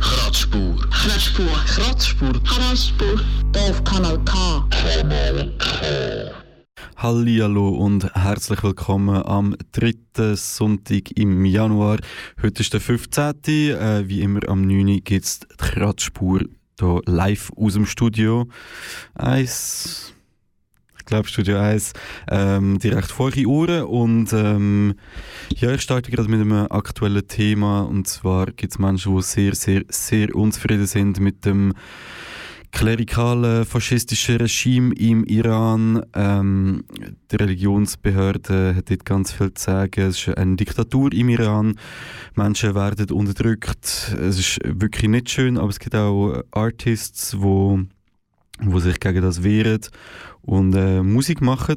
Kratzspur. 0.00 0.76
Kratzspur. 0.90 1.46
Kratzspur. 1.66 2.32
Kratzspur. 2.44 3.20
Auf 3.56 3.84
Kanal 3.84 4.18
K. 4.24 4.64
Hallihallo 6.96 7.70
und 7.70 8.12
herzlich 8.14 8.62
willkommen 8.62 9.22
am 9.24 9.56
dritten 9.72 10.36
Sonntag 10.36 11.10
im 11.16 11.44
Januar. 11.44 11.98
Heute 12.42 12.62
ist 12.62 12.72
der 12.72 12.80
15. 12.80 13.34
Äh, 13.46 14.08
wie 14.08 14.22
immer 14.22 14.48
am 14.48 14.62
9. 14.62 15.02
gibt 15.02 15.24
es 15.24 15.40
die 15.40 15.46
Kratzspur 15.56 16.40
hier 16.78 17.02
live 17.06 17.50
aus 17.56 17.74
dem 17.74 17.86
Studio 17.86 18.48
1. 19.14 20.14
Glaube 21.08 21.26
Studio 21.26 21.58
1. 21.58 21.94
Ähm, 22.30 22.78
direkt 22.78 23.10
vor 23.10 23.32
eure 23.34 23.48
Ohren. 23.48 23.82
Und 23.84 24.30
ähm, 24.34 24.92
ja, 25.56 25.72
ich 25.72 25.80
starte 25.80 26.10
gerade 26.10 26.28
mit 26.28 26.38
einem 26.38 26.66
aktuellen 26.68 27.26
Thema. 27.26 27.80
Und 27.80 28.06
zwar 28.06 28.44
gibt 28.52 28.74
es 28.74 28.78
Menschen, 28.78 29.16
die 29.16 29.22
sehr, 29.22 29.54
sehr, 29.54 29.84
sehr 29.88 30.34
unzufrieden 30.34 30.84
sind 30.84 31.18
mit 31.18 31.46
dem 31.46 31.72
klerikale 32.72 33.64
faschistische 33.64 34.38
Regime 34.38 34.94
im 34.96 35.24
Iran. 35.24 36.04
Ähm, 36.12 36.84
die 37.32 37.36
Religionsbehörde 37.36 38.74
hat 38.76 38.90
dort 38.90 39.06
ganz 39.06 39.32
viel 39.32 39.54
zu 39.54 39.64
sagen. 39.64 40.02
Es 40.02 40.28
ist 40.28 40.36
eine 40.36 40.56
Diktatur 40.56 41.10
im 41.14 41.30
Iran. 41.30 41.78
Menschen 42.34 42.74
werden 42.74 43.10
unterdrückt. 43.12 44.14
Es 44.20 44.38
ist 44.38 44.60
wirklich 44.62 45.08
nicht 45.08 45.30
schön, 45.30 45.56
aber 45.56 45.70
es 45.70 45.78
gibt 45.78 45.94
auch 45.94 46.42
Artists, 46.50 47.40
wo 47.40 47.80
wo 48.60 48.78
sich 48.78 49.00
gegen 49.00 49.22
das 49.22 49.42
wehren 49.42 49.80
und 50.42 50.74
äh, 50.74 51.02
Musik 51.02 51.40
machen. 51.40 51.76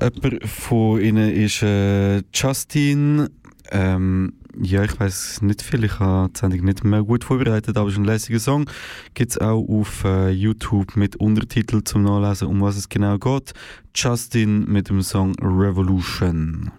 Jemand 0.00 0.44
von 0.46 1.00
ihnen 1.00 1.30
ist 1.30 1.62
äh, 1.62 2.22
Justin. 2.32 3.28
Ähm, 3.70 4.32
ja, 4.60 4.82
ich 4.82 4.98
weiß 4.98 5.42
nicht 5.42 5.62
viel, 5.62 5.84
ich 5.84 6.00
habe 6.00 6.32
die 6.32 6.38
Sendung 6.38 6.64
nicht 6.64 6.82
mehr 6.82 7.02
gut 7.02 7.22
vorbereitet, 7.24 7.76
aber 7.76 7.88
es 7.88 7.94
ist 7.94 8.00
ein 8.00 8.04
lässiger 8.04 8.40
Song. 8.40 8.68
Gibt 9.14 9.32
es 9.32 9.38
auch 9.38 9.62
auf 9.68 10.04
äh, 10.04 10.30
YouTube 10.30 10.96
mit 10.96 11.16
Untertitel 11.16 11.82
zum 11.84 12.02
Nachlesen, 12.02 12.48
um 12.48 12.60
was 12.60 12.76
es 12.76 12.88
genau 12.88 13.18
geht. 13.18 13.52
Justin 13.94 14.64
mit 14.64 14.88
dem 14.88 15.02
Song 15.02 15.34
Revolution. 15.40 16.72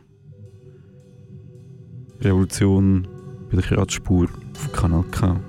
Revolution 2.21 3.07
bei 3.49 3.57
der 3.57 3.63
Kratzspur 3.63 4.27
auf 4.55 4.71
Kanal 4.73 5.03
K. 5.11 5.39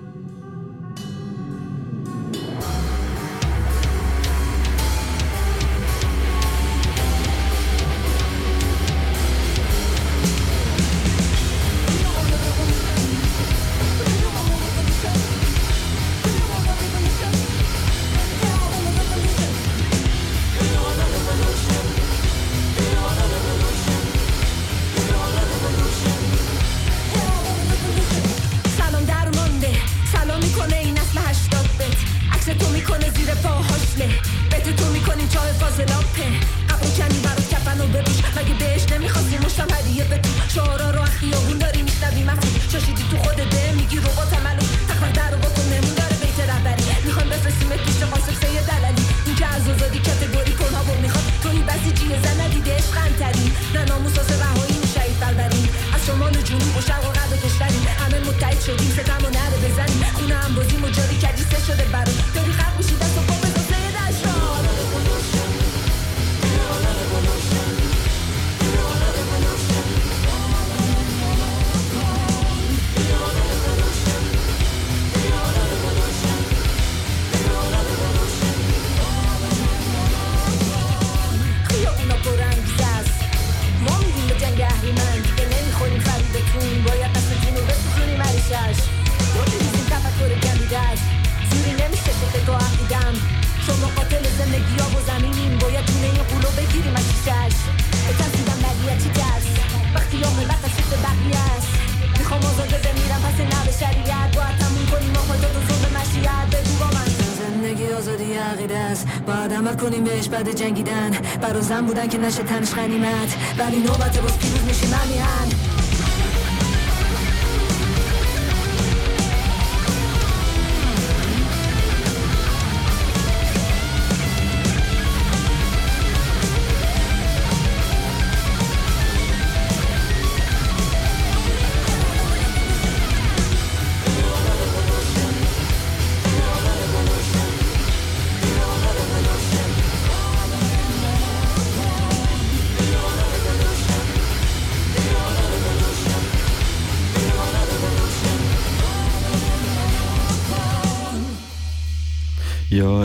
بعد 110.28 110.56
جنگیدن. 110.56 111.10
برا 111.42 111.60
زن 111.60 111.86
بودن 111.86 112.08
که 112.08 112.18
نشه 112.18 112.42
تنش 112.42 112.74
غنیمت. 112.74 113.36
ولی 113.58 113.78
نوبت 113.78 114.18
باز 114.20 114.38
پیروز 114.38 114.59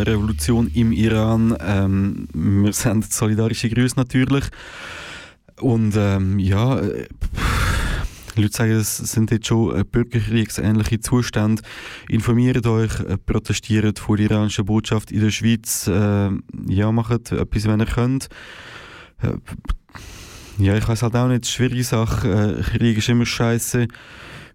Revolution 0.03 0.69
im 0.73 0.91
Iran. 0.91 1.55
Ähm, 1.59 2.27
wir 2.33 2.73
senden 2.73 3.09
solidarische 3.09 3.69
Grüße 3.69 3.95
natürlich. 3.97 4.45
Und 5.59 5.95
ähm, 5.97 6.39
ja, 6.39 6.79
äh, 6.79 7.07
Leute 8.35 8.53
sagen, 8.53 8.71
es 8.71 8.97
sind 8.97 9.31
jetzt 9.31 9.47
schon 9.47 9.79
äh, 9.79 9.83
bürgerkriegsähnliche 9.83 10.99
Zustände. 10.99 11.61
Informiert 12.09 12.67
euch, 12.67 12.99
äh, 12.99 13.17
protestiert 13.17 13.99
vor 13.99 14.17
der 14.17 14.29
iranischen 14.29 14.65
Botschaft 14.65 15.11
in 15.11 15.21
der 15.21 15.31
Schweiz. 15.31 15.87
Äh, 15.87 16.31
ja, 16.67 16.91
macht 16.91 17.31
etwas, 17.31 17.65
wenn 17.65 17.79
ihr 17.79 17.85
könnt. 17.85 18.27
Äh, 19.21 19.37
ja, 20.57 20.75
ich 20.77 20.87
weiß 20.87 21.03
halt 21.03 21.15
auch 21.15 21.27
nicht, 21.27 21.47
schwierige 21.47 21.83
Sache. 21.83 22.57
Äh, 22.59 22.77
Krieg 22.77 22.97
ist 22.97 23.09
immer 23.09 23.25
scheiße. 23.25 23.87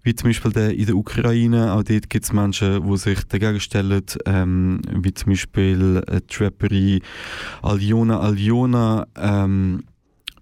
Wie 0.02 0.14
zum 0.14 0.30
Beispiel 0.30 0.52
der 0.52 0.74
in 0.74 0.86
der 0.86 0.96
Ukraine. 0.96 1.72
Auch 1.72 1.82
dort 1.82 2.08
gibt 2.08 2.24
es 2.24 2.32
Menschen, 2.32 2.86
die 2.86 2.96
sich 2.96 3.24
dagegen 3.24 3.60
stellen. 3.60 4.02
Ähm, 4.26 4.80
wie 4.90 5.12
zum 5.12 5.32
Beispiel 5.32 6.02
äh, 6.06 6.20
die 6.20 6.42
Rapperin 6.42 7.00
Aljona 7.62 8.20
Aljona, 8.20 9.06
ähm, 9.16 9.82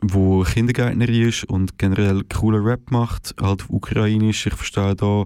wo 0.01 0.43
Kindergärtnerin 0.45 1.29
ist 1.29 1.45
und 1.45 1.79
generell 1.79 2.23
cooler 2.25 2.65
Rap 2.65 2.91
macht, 2.91 3.35
halt 3.41 3.63
auf 3.63 3.71
Ukrainisch. 3.71 4.47
Ich 4.47 4.55
verstehe 4.55 4.95
da 4.95 5.25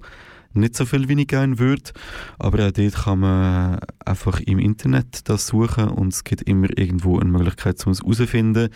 nicht 0.55 0.77
so 0.77 0.85
viel, 0.85 1.09
wie 1.09 1.21
ich 1.21 1.27
gerne 1.27 1.59
würde. 1.59 1.93
Aber 2.39 2.67
auch 2.67 2.73
dort 2.73 2.95
kann 2.95 3.21
man 3.21 3.79
einfach 4.05 4.41
im 4.41 4.59
Internet 4.59 5.29
das 5.29 5.47
suchen 5.47 5.89
und 5.89 6.13
es 6.13 6.25
gibt 6.25 6.43
immer 6.43 6.69
irgendwo 6.77 7.19
eine 7.19 7.31
Möglichkeit, 7.31 7.85
um 7.87 7.93
es 7.93 8.01
herauszufinden. 8.01 8.69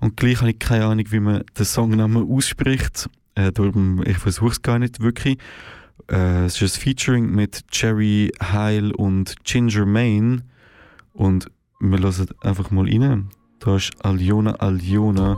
Und 0.00 0.16
gleich 0.16 0.40
habe 0.40 0.50
ich 0.50 0.58
keine 0.58 0.86
Ahnung, 0.86 1.04
wie 1.10 1.20
man 1.20 1.44
den 1.58 1.64
Songnamen 1.64 2.28
ausspricht. 2.28 3.08
Äh, 3.34 3.52
darum, 3.52 4.02
ich 4.06 4.18
versuche 4.18 4.50
es 4.50 4.62
gar 4.62 4.78
nicht 4.78 5.00
wirklich. 5.00 5.38
Äh, 6.10 6.44
es 6.44 6.60
ist 6.60 6.76
ein 6.76 6.80
Featuring 6.80 7.30
mit 7.30 7.64
Jerry 7.72 8.32
Heil 8.42 8.92
und 8.92 9.34
Ginger 9.44 9.86
Main. 9.86 10.42
Und 11.12 11.50
wir 11.80 11.98
hören 11.98 12.28
einfach 12.42 12.70
mal 12.70 12.88
rein. 12.88 13.30
Da 13.60 13.76
ist 13.76 13.92
Aljona 14.04 14.52
Aljona. 14.52 15.36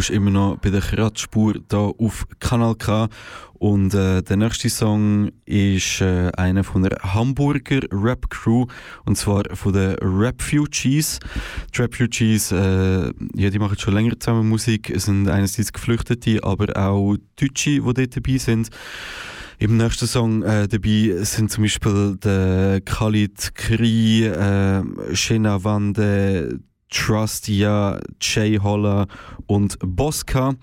Bist 0.00 0.08
immer 0.08 0.30
noch 0.30 0.56
bei 0.56 0.70
der 0.70 0.80
Kratzspur 0.80 1.56
da 1.68 1.76
auf 1.76 2.26
Kanal 2.38 2.74
K 2.74 3.10
und 3.52 3.92
äh, 3.92 4.22
der 4.22 4.38
nächste 4.38 4.70
Song 4.70 5.30
ist 5.44 6.00
äh, 6.00 6.30
einer 6.38 6.64
von 6.64 6.84
der 6.84 6.96
Hamburger 7.02 7.82
Rap 7.92 8.30
Crew 8.30 8.64
und 9.04 9.18
zwar 9.18 9.44
von 9.52 9.74
den 9.74 9.96
Refugees. 10.00 11.20
Die 11.76 11.82
Refugees, 11.82 12.50
äh, 12.50 13.12
ja, 13.34 13.50
die 13.50 13.58
machen 13.58 13.78
schon 13.78 13.92
länger 13.92 14.18
zusammen 14.18 14.48
Musik, 14.48 14.90
sind 14.96 15.28
einerseits 15.28 15.70
Geflüchtete, 15.70 16.42
aber 16.44 16.74
auch 16.74 17.16
Deutsche, 17.38 17.72
die 17.72 17.80
dort 17.80 18.16
dabei 18.16 18.38
sind. 18.38 18.70
Im 19.58 19.76
nächsten 19.76 20.06
Song 20.06 20.42
äh, 20.44 20.66
dabei 20.66 21.22
sind 21.24 21.50
zum 21.50 21.64
Beispiel 21.64 22.16
der 22.16 22.80
Khalid 22.80 23.54
Kri, 23.54 24.24
äh, 24.24 24.82
Shena 25.14 25.62
Wande, 25.62 26.58
Trustia, 26.90 28.00
Jay 28.20 28.58
Holler 28.58 29.06
und 29.46 29.78
Bosca. 29.80 30.54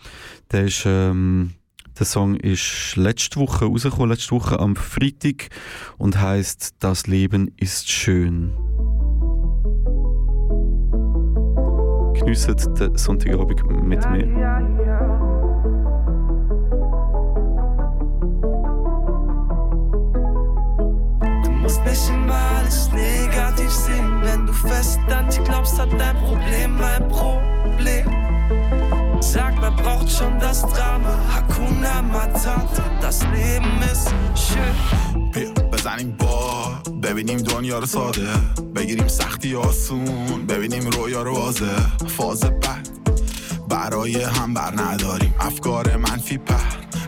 Der, 0.51 0.65
ist, 0.65 0.83
ähm, 0.85 1.53
der 1.97 2.05
Song 2.05 2.35
ist 2.35 2.95
letzte 2.95 3.39
Woche 3.39 3.65
rausgekommen, 3.65 4.09
letzte 4.09 4.31
Woche 4.31 4.59
am 4.59 4.75
Freitag 4.75 5.49
und 5.97 6.19
heißt 6.21 6.75
Das 6.79 7.07
Leben 7.07 7.51
ist 7.57 7.89
schön. 7.89 8.53
Geniessen 12.13 12.55
den 12.75 12.97
Sonntagabend 12.97 13.63
mit 13.83 14.09
mir. 14.09 14.25
Du 21.43 21.51
musst 21.51 21.83
nicht 21.85 22.09
immer 22.09 22.33
alles 22.33 22.91
negativ 22.91 23.69
sehen. 23.69 24.06
Fest 24.61 24.99
an 25.09 25.27
dich 25.29 25.43
glaubst, 25.43 25.79
hat 25.79 25.89
dein 25.97 26.15
Problem 26.17 26.81
ein 26.81 27.07
Problem. 27.07 28.05
Sag, 29.21 29.53
wer 29.61 29.71
braucht 29.71 30.09
schon 30.09 30.39
das 30.39 30.61
Drama? 30.61 31.17
Hakuna 31.33 32.01
Matata, 32.01 32.83
das 33.01 33.21
Leben 33.35 33.81
ist 33.91 34.07
schön. 34.35 34.75
بیا 35.33 35.51
بزنیم 35.53 36.11
با 36.19 36.69
ببینیم 37.03 37.37
دنیا 37.37 37.79
رو 37.79 37.85
ساده 37.85 38.27
بگیریم 38.75 39.07
سختی 39.07 39.55
آسون 39.55 40.45
ببینیم 40.49 40.89
رویا 40.89 41.23
رو 41.23 41.35
واضح 41.35 41.97
فاز 42.17 42.39
بد 42.43 42.87
برای 43.69 44.23
هم 44.23 44.53
بر 44.53 44.73
نداریم 44.81 45.35
افکار 45.39 45.95
منفی 45.97 46.37
پر 46.37 46.55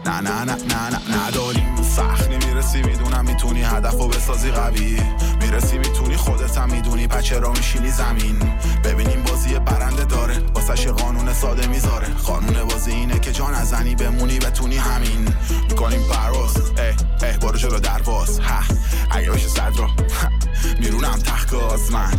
نه 0.06 0.22
نه 0.22 0.44
نه 0.44 0.56
نه 0.56 0.90
نه 0.90 1.28
نداریم 1.28 1.76
سخت 2.00 2.32
نمی‌رسی 2.32 2.82
می‌دونم 2.82 3.26
می‌تونی 3.26 3.62
هدف 3.62 3.94
رو 3.94 4.08
بسازی 4.08 4.52
قوی. 4.52 5.00
می‌رسی 5.42 5.78
می‌تونی 5.78 6.16
خودت 6.18 6.58
هم 6.58 6.72
می‌دونی 6.72 7.08
پچه 7.08 7.40
را 7.40 7.52
میشینی 7.52 7.90
زمین. 7.92 8.40
ببینیم 8.84 9.24
بازی 9.24 9.60
برنده 9.60 10.06
داره 10.06 10.38
واسش 10.56 10.88
قانون 10.88 11.34
ساده 11.34 11.68
می‌ذاره. 11.68 12.08
قانون 12.08 12.64
بازی 12.64 12.92
اینه 12.92 13.20
که 13.20 13.32
جا 13.32 13.50
نزنی 13.50 13.96
بمونی 13.96 14.40
بتونی 14.40 14.78
همین. 14.78 15.36
می‌کنیم 15.70 16.02
پرواز 16.12 16.58
اه 16.78 17.30
اه 17.30 17.38
برو 17.38 17.58
جلو 17.58 17.80
درواز. 17.80 18.40
ها 18.40 18.64
اگه 19.12 19.32
بشه 19.32 19.48
صد 19.48 19.74
را 19.78 19.88
میرونم 20.82 21.20
تخت 21.26 21.54
من. 21.92 22.12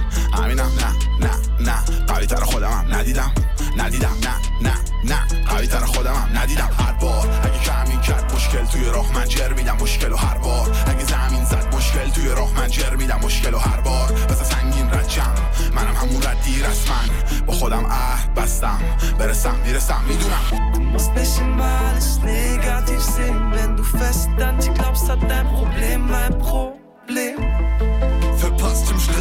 nee, 19.71 19.75
das 19.75 19.87
sagen 19.87 20.05
wir 20.09 20.17
du 20.17 20.79
Du 20.79 20.81
musst 20.81 21.15
nicht 21.15 21.41
immer 21.41 21.81
alles 21.91 22.21
negativ 22.21 23.00
sehen, 23.00 23.53
wenn 23.53 23.77
du 23.77 23.83
fest 23.83 24.29
an 24.43 24.59
dich 24.59 24.73
glaubst, 24.75 25.09
hat 25.09 25.19
dein 25.29 25.47
Problem 25.49 26.12
ein 26.12 26.39
Problem. 26.39 27.39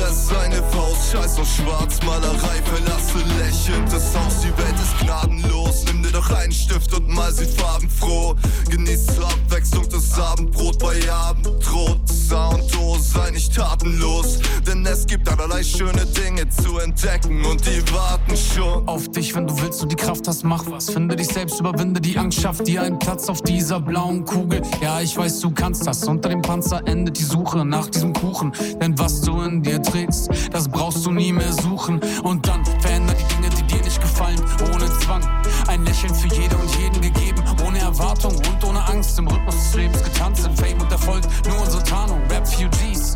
Stress, 0.10 0.28
seine 0.28 0.64
Faust, 0.72 1.12
Scheiß 1.12 1.40
auf 1.40 1.48
Schwarzmalerei, 1.48 2.62
verlasse 2.64 3.20
lächelnd 3.40 3.92
das 3.92 4.16
Haus, 4.16 4.42
die 4.42 4.58
Welt 4.58 4.76
ist 4.76 4.98
gnadenlos. 5.00 5.86
Nimm 5.86 6.04
dir 6.04 6.12
doch 6.12 6.30
einen 6.32 6.52
Stift 6.52 6.94
und 6.94 7.08
mal 7.08 7.32
sie 7.32 7.46
farbenfroh. 7.46 8.36
Genieß 8.70 9.06
zur 9.08 9.26
Abwechslung 9.26 9.88
das 9.90 10.20
Abendbrot 10.20 10.80
bei 10.80 10.98
Abendrot. 11.12 12.00
Sound, 12.08 12.64
oh, 12.80 12.98
sei 13.00 13.32
nicht 13.32 13.56
tatenlos, 13.56 14.40
denn 14.68 14.86
es 14.86 15.06
gibt 15.06 15.28
allerlei 15.30 15.64
schöne 15.64 16.06
Dinge 16.06 16.48
zu 16.50 16.78
entdecken 16.78 17.44
und 17.46 17.66
die 17.66 17.82
warten 17.92 18.36
schon. 18.38 18.88
Auf 18.88 19.10
dich, 19.10 19.36
wenn 19.36 19.48
du 19.48 19.60
willst 19.62 19.82
und 19.82 19.92
die 19.92 19.96
Kraft 19.96 20.28
hast, 20.28 20.44
mach 20.44 20.64
was. 20.70 20.90
Finde 20.90 21.16
dich 21.16 21.28
selbst, 21.28 21.60
überwinde 21.60 22.00
die 22.00 22.18
Angst, 22.18 22.42
schaff 22.42 22.62
dir 22.64 22.84
einen 22.84 23.00
Platz 23.00 23.30
auf 23.30 23.42
dieser 23.42 23.80
blauen 23.80 24.26
Kugel. 24.26 24.62
Ja, 24.82 25.02
ich 25.02 25.18
weiß, 25.18 25.40
du 25.40 25.52
kannst 25.52 25.88
das. 25.88 26.04
Unter 26.04 26.30
dem 26.30 26.42
Panzer 26.42 26.82
endet 26.86 27.18
die 27.18 27.24
Suche 27.24 27.66
nach 27.66 27.88
diesem 27.90 28.14
Kuchen. 28.14 28.52
Denn 28.80 28.98
was 29.00 29.22
du 29.22 29.42
in 29.42 29.64
dir 29.64 29.82
trägst, 29.82 29.99
das 30.52 30.68
brauchst 30.68 31.06
du 31.06 31.12
nie 31.12 31.34
mehr 31.34 31.52
suchen. 31.54 32.00
Und 32.24 32.48
dann 32.48 32.66
veränder 32.66 33.14
die 33.14 33.36
Dinge, 33.36 33.50
die 33.50 33.64
dir 33.64 33.84
nicht 33.84 34.02
gefallen, 34.02 34.40
ohne 34.74 34.86
Zwang. 35.00 35.24
Ein 35.68 35.86
Lächeln 35.86 36.14
für 36.14 36.28
jede 36.28 36.56
und 36.58 36.76
jeden 36.78 37.02
gegeben, 37.02 37.44
ohne 37.66 37.80
Erwartung 37.80 38.36
und 38.36 38.64
ohne 38.64 38.84
Angst. 38.88 39.18
Im 39.20 39.28
Rhythmus 39.28 39.56
des 39.56 39.76
Lebens 39.76 40.04
getanzt, 40.04 40.46
in 40.46 40.56
Fame 40.56 40.82
und 40.82 40.92
Erfolg, 40.92 41.24
nur 41.48 41.62
unsere 41.62 41.84
Tarnung. 41.84 42.22
Refugees. 42.30 43.16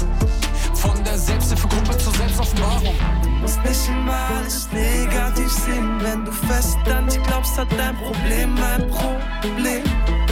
Von 0.74 1.04
der 1.04 1.18
Selbsthilfegruppe 1.18 1.98
zur 1.98 2.14
Selbstoffenbarung. 2.14 2.96
Muss 3.42 3.58
nicht 3.58 3.90
immer 3.90 4.18
alles 4.38 4.68
negativ 4.72 5.52
sehen. 5.52 6.00
Wenn 6.02 6.26
du 6.26 6.32
fest 6.32 6.78
an 6.94 7.08
dich 7.08 7.22
glaubst, 7.24 7.58
hat 7.58 7.68
dein 7.78 7.96
Problem 7.98 8.58
ein 8.58 8.90
Problem. 8.90 10.23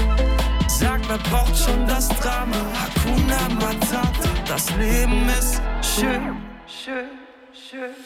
Wer 1.11 1.17
braucht 1.29 1.57
schon 1.57 1.85
das 1.87 2.07
Drama? 2.07 2.55
Hakuna 2.73 3.35
Matata. 3.55 4.29
Das 4.47 4.69
Leben 4.77 5.27
ist 5.27 5.61
schön, 5.81 6.37
schön. 6.65 7.09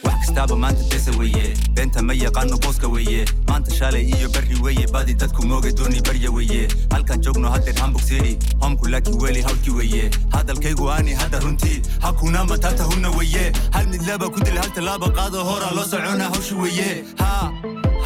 wax 0.02 0.34
taaba 0.34 0.56
maanta 0.56 0.82
besa 0.90 1.12
weye 1.18 1.54
beenta 1.74 2.02
ma 2.02 2.12
yaqaano 2.12 2.58
booska 2.58 2.88
weye 2.88 3.24
maanta 3.46 3.70
shalay 3.74 4.02
iyo 4.10 4.28
berri 4.28 4.56
weye 4.62 4.86
badi 4.92 5.14
dadku 5.14 5.46
mooga 5.46 5.70
dooni 5.72 6.00
barya 6.02 6.30
weye 6.32 6.66
halkan 6.90 7.20
joogno 7.22 7.48
haddeer 7.50 7.78
hambug 7.78 8.02
city. 8.02 8.36
Homku 8.60 8.86
laki 8.88 9.12
weli 9.22 9.42
hawlki 9.42 9.70
weye 9.70 10.10
hadalkaygu 10.32 10.90
aani 10.90 11.14
hadda 11.14 11.38
runtii 11.40 11.82
hakuna 12.00 12.44
matata 12.44 12.82
huna 12.84 13.10
weye 13.10 13.52
hal 13.72 13.86
mid 13.86 14.02
laba 14.02 14.28
ku 14.28 14.40
dil 14.40 14.58
hal 14.58 14.70
tallaaba 14.74 15.08
qaado 15.10 15.44
hora 15.44 15.70
loo 15.76 15.84
socona 15.84 16.24
hawshi 16.24 16.54
weye 16.54 17.04
ha 17.18 17.52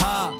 ha. 0.00 0.30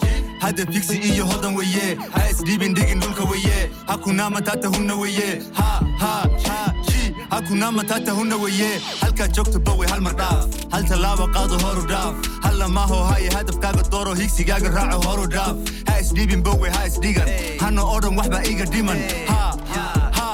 Hadda 0.40 0.64
figsi 0.72 0.96
iyo 0.98 1.26
hodan 1.26 1.54
weye 1.56 1.96
ha 2.12 2.30
isdhiibin 2.30 2.74
dhigin 2.74 3.00
dhulka 3.00 3.24
weye 3.24 3.68
hakuna 4.00 4.30
matata 4.30 4.69
huna 4.69 4.95
weye 4.95 5.42
ha 5.52 5.80
ha 5.99 6.26
ha 6.49 6.75
ji 6.88 7.14
hakuna 7.30 7.73
matata 7.73 8.12
huna 8.12 8.37
weye 8.37 8.80
halkaad 9.00 9.33
joogto 9.33 9.59
bawe 9.59 9.87
hal 9.87 10.00
mar 10.00 10.14
dhaaf 10.16 10.47
hal 10.73 10.85
tallaaba 10.85 11.26
qaado 11.35 11.59
horu 11.64 11.83
dhaaf 11.87 12.14
halla 12.42 12.69
maaho 12.69 13.04
haye 13.04 13.28
hadafkaaga 13.30 13.83
dooro 13.90 14.14
higsigaaga 14.14 14.69
raaco 14.76 15.09
horu 15.09 15.26
dhaaf 15.26 15.57
ha 15.90 16.00
isdhiibin 16.00 16.42
bawe 16.42 16.71
ha 16.76 16.87
isdhigan 16.87 17.28
hana 17.61 17.83
odhan 17.97 18.16
waxbaa 18.21 18.42
iiga 18.52 18.64
dhiman 18.76 19.02
ha 19.28 19.42
ha 20.19 20.30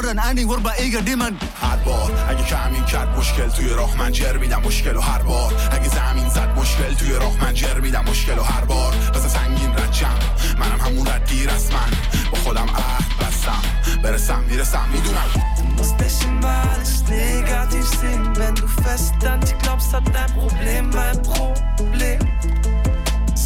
odhan 0.00 0.18
ani 0.26 0.44
warbaa 0.54 0.76
iiga 0.86 1.00
dhiman 1.10 1.38
هر 1.62 1.76
بار 1.86 2.10
اگه 2.28 2.44
کمین 2.44 2.84
کرد 2.84 3.18
مشکل 3.18 3.48
توی 3.50 3.68
راه 3.68 3.96
من 3.98 4.12
جر 4.12 4.36
میدم 4.38 4.62
مشکل 4.66 4.96
و 4.96 5.00
هر 5.00 5.22
بار 5.22 5.52
اگه 5.72 5.88
زمین 5.88 6.28
زد 6.28 6.58
مشکل 6.58 6.94
توی 6.94 7.12
راه 7.12 7.44
من 7.44 7.54
جر 7.54 7.80
میدم 7.80 8.04
مشکل 8.10 8.38
و 8.38 8.42
هر 8.42 8.64
بار 8.64 8.94
واسه 9.14 9.28
سنگین 9.28 9.74
رجم 9.74 10.18
منم 10.60 10.80
همون 10.80 11.06
ردگیر 11.06 11.50
از 11.50 11.72
من 11.72 11.90
با 12.30 12.38
خودم 12.38 12.66
عهد 12.66 13.04
بستم 13.20 13.62
برسم 14.02 14.44
می‌رسم 14.48 14.88
می‌دونم 14.92 15.28
Muss 15.76 15.92
nicht 16.02 16.22
immer 16.28 16.58
alles 16.72 16.94
negativ 17.08 17.86
sehen. 18.00 18.22
Wenn 18.40 18.54
du 18.62 18.66
fest 18.82 19.14
an 19.32 19.40
dich 19.40 19.56
glaubst, 19.62 19.88
hat 19.94 20.06
dein 20.16 20.30
Problem 20.40 20.84
ein 21.06 21.18
Problem. 21.32 22.18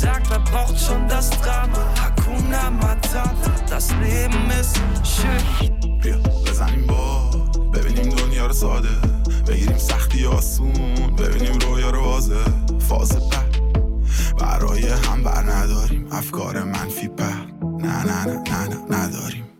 Sag, 0.00 0.22
wer 0.30 0.42
braucht 0.50 0.78
schon 0.86 1.02
das 1.14 1.26
Drama? 1.42 1.82
Hakuna 2.02 2.62
Matata. 2.82 3.50
Das 3.70 3.86
Leben 4.02 4.44
ist 4.60 4.76
schön. 5.14 5.44
بیا 6.02 6.18
بزنیم 6.46 6.86
با 6.86 7.30
ببینیم 7.74 8.08
دنیا 8.08 8.46
رو 8.46 8.52
ساده 8.52 8.88
بگیریم 9.48 9.78
سختی 9.78 10.26
آسون 10.26 11.16
ببینیم 11.18 11.58
رویا 11.58 11.90
رو 11.90 12.04
واضح 12.04 12.44
فاز 12.88 13.12
بد 13.30 13.53
برای 14.38 14.86
هم 14.88 15.22
بر 15.22 15.42
نداریم. 15.42 16.08
افکار 16.12 16.64
منفی 16.64 17.08
نه 17.62 18.04
نه 18.04 18.24
نه 18.24 18.24
نه 18.26 18.68
نه 18.68 18.96
نداریم. 18.98 19.53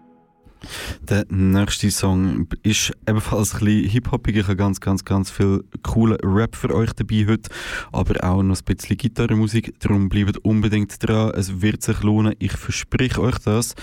Der 1.00 1.26
nächste 1.28 1.90
Song 1.90 2.48
ist 2.62 2.92
ebenfalls 3.08 3.54
ein 3.54 3.60
bisschen 3.60 3.90
hip-hopig. 3.90 4.36
Ich 4.36 4.44
habe 4.44 4.56
ganz, 4.56 4.80
ganz, 4.80 5.04
ganz 5.04 5.30
viel 5.30 5.64
coolen 5.82 6.18
Rap 6.22 6.56
für 6.56 6.74
euch 6.74 6.92
dabei 6.92 7.26
heute, 7.28 7.50
aber 7.92 8.22
auch 8.24 8.42
noch 8.42 8.56
ein 8.56 8.64
bisschen 8.64 8.96
Gitarrenmusik. 8.96 9.74
Darum 9.80 10.08
bleibt 10.08 10.38
unbedingt 10.38 10.96
dran. 11.06 11.32
Es 11.34 11.60
wird 11.60 11.82
sich 11.82 12.02
lohnen. 12.02 12.34
Ich 12.38 12.52
verspreche 12.52 13.20
euch 13.20 13.38
das. 13.38 13.74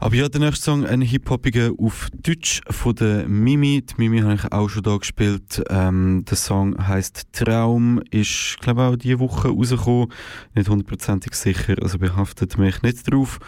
Aber 0.00 0.16
ja, 0.16 0.28
der 0.28 0.40
nächste 0.40 0.64
Song, 0.64 0.84
ein 0.84 1.00
hip-hopiger 1.00 1.70
auf 1.78 2.08
Deutsch 2.12 2.60
von 2.68 2.94
der 2.94 3.28
Mimi. 3.28 3.82
Die 3.82 3.94
Mimi 3.96 4.20
habe 4.20 4.34
ich 4.34 4.52
auch 4.52 4.68
schon 4.68 4.82
da 4.82 4.96
gespielt. 4.96 5.62
Ähm, 5.70 6.24
der 6.28 6.36
Song 6.36 6.76
heißt 6.86 7.32
Traum, 7.32 8.02
ist, 8.10 8.58
glaube 8.60 8.82
ich, 8.82 8.88
auch 8.88 8.96
diese 8.96 9.20
Woche 9.20 9.48
rausgekommen. 9.48 10.12
Nicht 10.54 10.68
hundertprozentig 10.68 11.34
sicher, 11.34 11.76
also 11.80 11.98
behaftet 11.98 12.58
mich 12.58 12.82
nicht 12.82 13.10
drauf. 13.10 13.38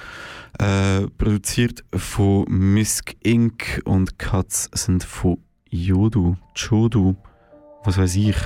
Äh, 0.59 1.09
produziert 1.19 1.85
von 1.95 2.47
Misk 2.49 3.15
Inc. 3.23 3.83
und 3.85 4.19
Cuts 4.19 4.71
sind 4.73 5.05
von 5.05 5.39
Yodu, 5.69 6.37
Chodu, 6.59 7.15
was 7.85 7.99
weiß 7.99 8.17
ich. 8.17 8.37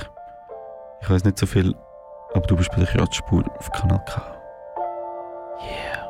Ich 1.01 1.09
weiß 1.09 1.23
nicht 1.23 1.37
so 1.37 1.45
viel, 1.45 1.73
aber 2.33 2.45
du 2.47 2.57
bist 2.57 2.69
bei 2.71 2.77
der 2.77 2.87
Kratzspur 2.87 3.49
auf 3.57 3.71
Kanal 3.71 4.03
K. 4.05 4.21
Yeah. 5.63 6.01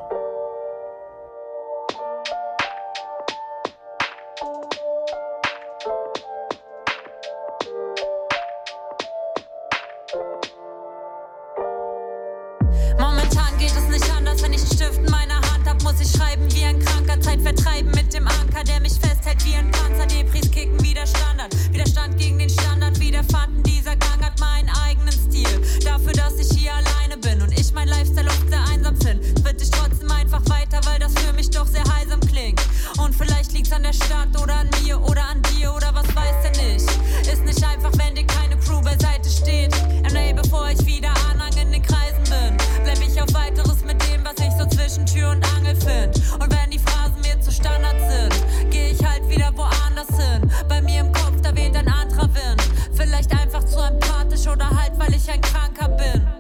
Momentan 13.00 13.58
geht 13.60 13.72
es 13.72 13.88
nicht 13.88 14.12
anders, 14.16 14.42
wenn 14.44 14.54
ich 14.54 14.62
einen 14.62 14.72
Stift 14.72 14.98
in 14.98 15.12
meiner 15.12 15.36
Hand 15.36 15.51
muss 15.84 16.00
ich 16.00 16.12
schreiben 16.12 16.52
wie 16.54 16.64
ein 16.64 16.80
Kranker, 16.80 17.20
Zeit 17.22 17.42
vertreiben 17.42 17.92
mit 17.92 18.14
dem 18.14 18.28
Anker, 18.28 18.64
der 18.64 18.80
mich 18.82 18.94
festhält 18.94 19.44
wie 19.46 19.56
ein 19.56 19.72
Panzer. 19.72 20.06
Depris 20.06 20.50
kicken 20.52 20.82
wie 20.84 20.94
der 20.94 21.08
Standard, 21.08 21.56
Widerstand 21.72 22.18
gegen 22.18 22.40
den 22.40 22.50
Standard, 22.50 23.00
wiederfanden. 23.00 23.64
Dieser 23.64 23.96
Gang 23.96 24.24
hat 24.24 24.40
meinen 24.40 24.70
eigenen 24.86 25.12
Stil. 25.12 25.62
Dafür, 25.84 26.14
dass 26.14 26.38
ich 26.38 26.58
hier 26.58 26.72
alleine 26.74 27.18
bin 27.18 27.42
und 27.42 27.58
ich 27.58 27.74
mein 27.74 27.88
Lifestyle 27.88 28.28
oft 28.28 28.50
sehr 28.50 28.64
einsam 28.72 28.96
finde, 28.98 29.34
tritt 29.36 29.62
ich 29.62 29.72
trotzdem 29.72 30.12
einfach 30.12 30.42
weiter, 30.50 30.82
weil 30.86 31.00
das 31.00 31.14
für 31.14 31.34
mich 31.34 31.50
doch 31.50 31.68
sehr 31.68 31.84
heilsam 31.96 32.20
klingt. 32.22 32.62
Und 32.98 33.16
vielleicht 33.16 33.54
liegt's 33.54 33.72
an 33.72 33.84
der 33.84 33.94
Stadt 33.94 34.40
oder 34.42 34.56
an 34.56 34.70
mir 34.84 35.02
oder 35.02 35.24
an 35.30 35.42
dir 35.54 35.74
oder 35.74 35.94
was 35.94 36.08
weiß 36.16 36.36
der 36.44 36.64
nicht. 36.64 36.86
Ist 37.32 37.44
nicht 37.46 37.64
einfach, 37.64 37.92
wenn 37.98 38.16
dir 38.16 38.26
keine 38.26 38.58
Crew 38.58 38.82
beiseite 38.82 39.30
steht. 39.30 39.72
MA, 40.14 40.34
bevor 40.34 40.70
ich 40.70 40.86
wieder 40.86 41.14
Anhang 41.30 41.54
in 41.58 41.72
den 41.72 41.82
Kreisen 41.82 42.24
bin, 42.24 42.58
bleib 42.84 43.00
ich 43.02 43.22
auf 43.22 43.34
weiteres 43.34 43.84
mit 43.84 44.02
dem, 44.08 44.21
ich 44.21 44.21
so 44.62 44.70
zwischen 44.70 45.06
Tür 45.06 45.32
und 45.32 45.46
Angel 45.56 45.76
find. 45.76 46.16
Und 46.40 46.52
wenn 46.52 46.70
die 46.70 46.80
Phrasen 46.80 47.20
mir 47.22 47.40
zu 47.40 47.52
Standard 47.52 47.96
sind, 48.00 48.72
geh 48.72 48.92
ich 48.92 49.04
halt 49.04 49.28
wieder 49.30 49.52
woanders 49.56 50.08
hin. 50.10 50.50
Bei 50.68 50.82
mir 50.82 51.02
im 51.02 51.12
Kopf, 51.12 51.42
da 51.42 51.56
weht 51.56 51.76
ein 51.76 51.88
anderer 51.88 52.30
Wind. 52.34 52.62
Vielleicht 52.94 53.32
einfach 53.32 53.64
zu 53.64 53.80
empathisch 53.80 54.48
oder 54.48 54.70
halt, 54.70 54.94
weil 54.98 55.14
ich 55.14 55.30
ein 55.30 55.42
Kranker 55.42 55.90
bin. 55.90 56.31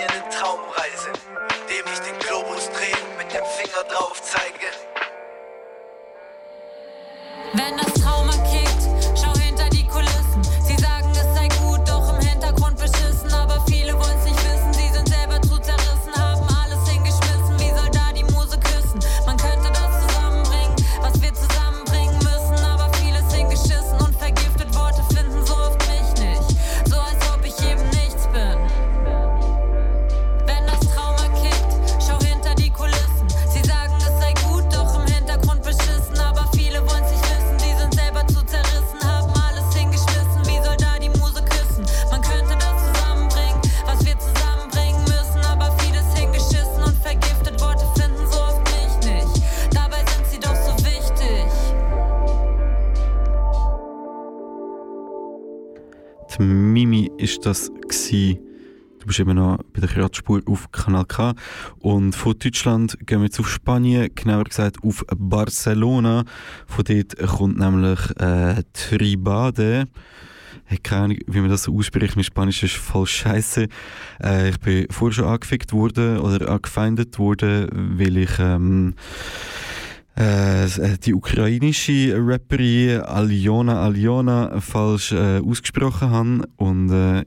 Dir 0.00 0.08
eine 0.08 0.28
Traumreise, 0.30 1.12
indem 1.60 1.92
ich 1.92 2.00
den 2.00 2.18
Globus 2.20 2.70
dreh 2.70 2.94
und 3.04 3.18
mit 3.18 3.32
dem 3.32 3.44
Finger 3.44 3.84
drauf 3.88 4.20
zeige. 4.22 4.66
Wenn 7.52 7.76
das 7.76 7.92
Trauma 7.94 8.09
das 57.40 57.70
gsi. 57.88 58.38
Du 58.98 59.06
bist 59.06 59.18
immer 59.18 59.32
noch 59.32 59.58
bei 59.72 59.80
der 59.80 59.88
Kratzspur 59.88 60.42
auf 60.46 60.70
Kanal 60.72 61.06
K. 61.06 61.34
Und 61.78 62.14
von 62.14 62.38
Deutschland 62.38 62.98
gehen 63.06 63.20
wir 63.20 63.26
jetzt 63.26 63.40
auf 63.40 63.48
Spanien, 63.48 64.10
genauer 64.14 64.44
gesagt 64.44 64.76
auf 64.84 65.04
Barcelona. 65.16 66.24
Von 66.66 66.84
dort 66.84 67.16
kommt 67.16 67.58
nämlich 67.58 67.98
äh, 68.20 68.62
Tribade. 68.74 69.86
Ich 70.66 70.72
habe 70.72 70.82
keine 70.82 71.04
Ahnung, 71.04 71.18
wie 71.26 71.40
man 71.40 71.50
das 71.50 71.62
so 71.62 71.74
ausspricht. 71.74 72.14
Mein 72.14 72.24
Spanisch 72.24 72.62
ist 72.62 72.76
voll 72.76 73.06
scheiße. 73.06 73.68
Äh, 74.22 74.50
ich 74.50 74.60
bin 74.60 74.86
vorher 74.90 75.14
schon 75.14 75.24
angefickt 75.24 75.72
worden 75.72 76.18
oder 76.18 76.50
angefeindet 76.50 77.18
worden, 77.18 77.96
weil 77.98 78.18
ich 78.18 78.38
ähm, 78.38 78.94
äh, 80.16 80.66
die 81.04 81.14
ukrainische 81.14 82.16
Rapperin 82.18 83.00
Aljona 83.00 83.82
Aljona 83.82 84.60
falsch 84.60 85.12
äh, 85.12 85.38
ausgesprochen 85.38 86.10
habe. 86.10 86.48
Und 86.56 86.90
äh, 86.90 87.24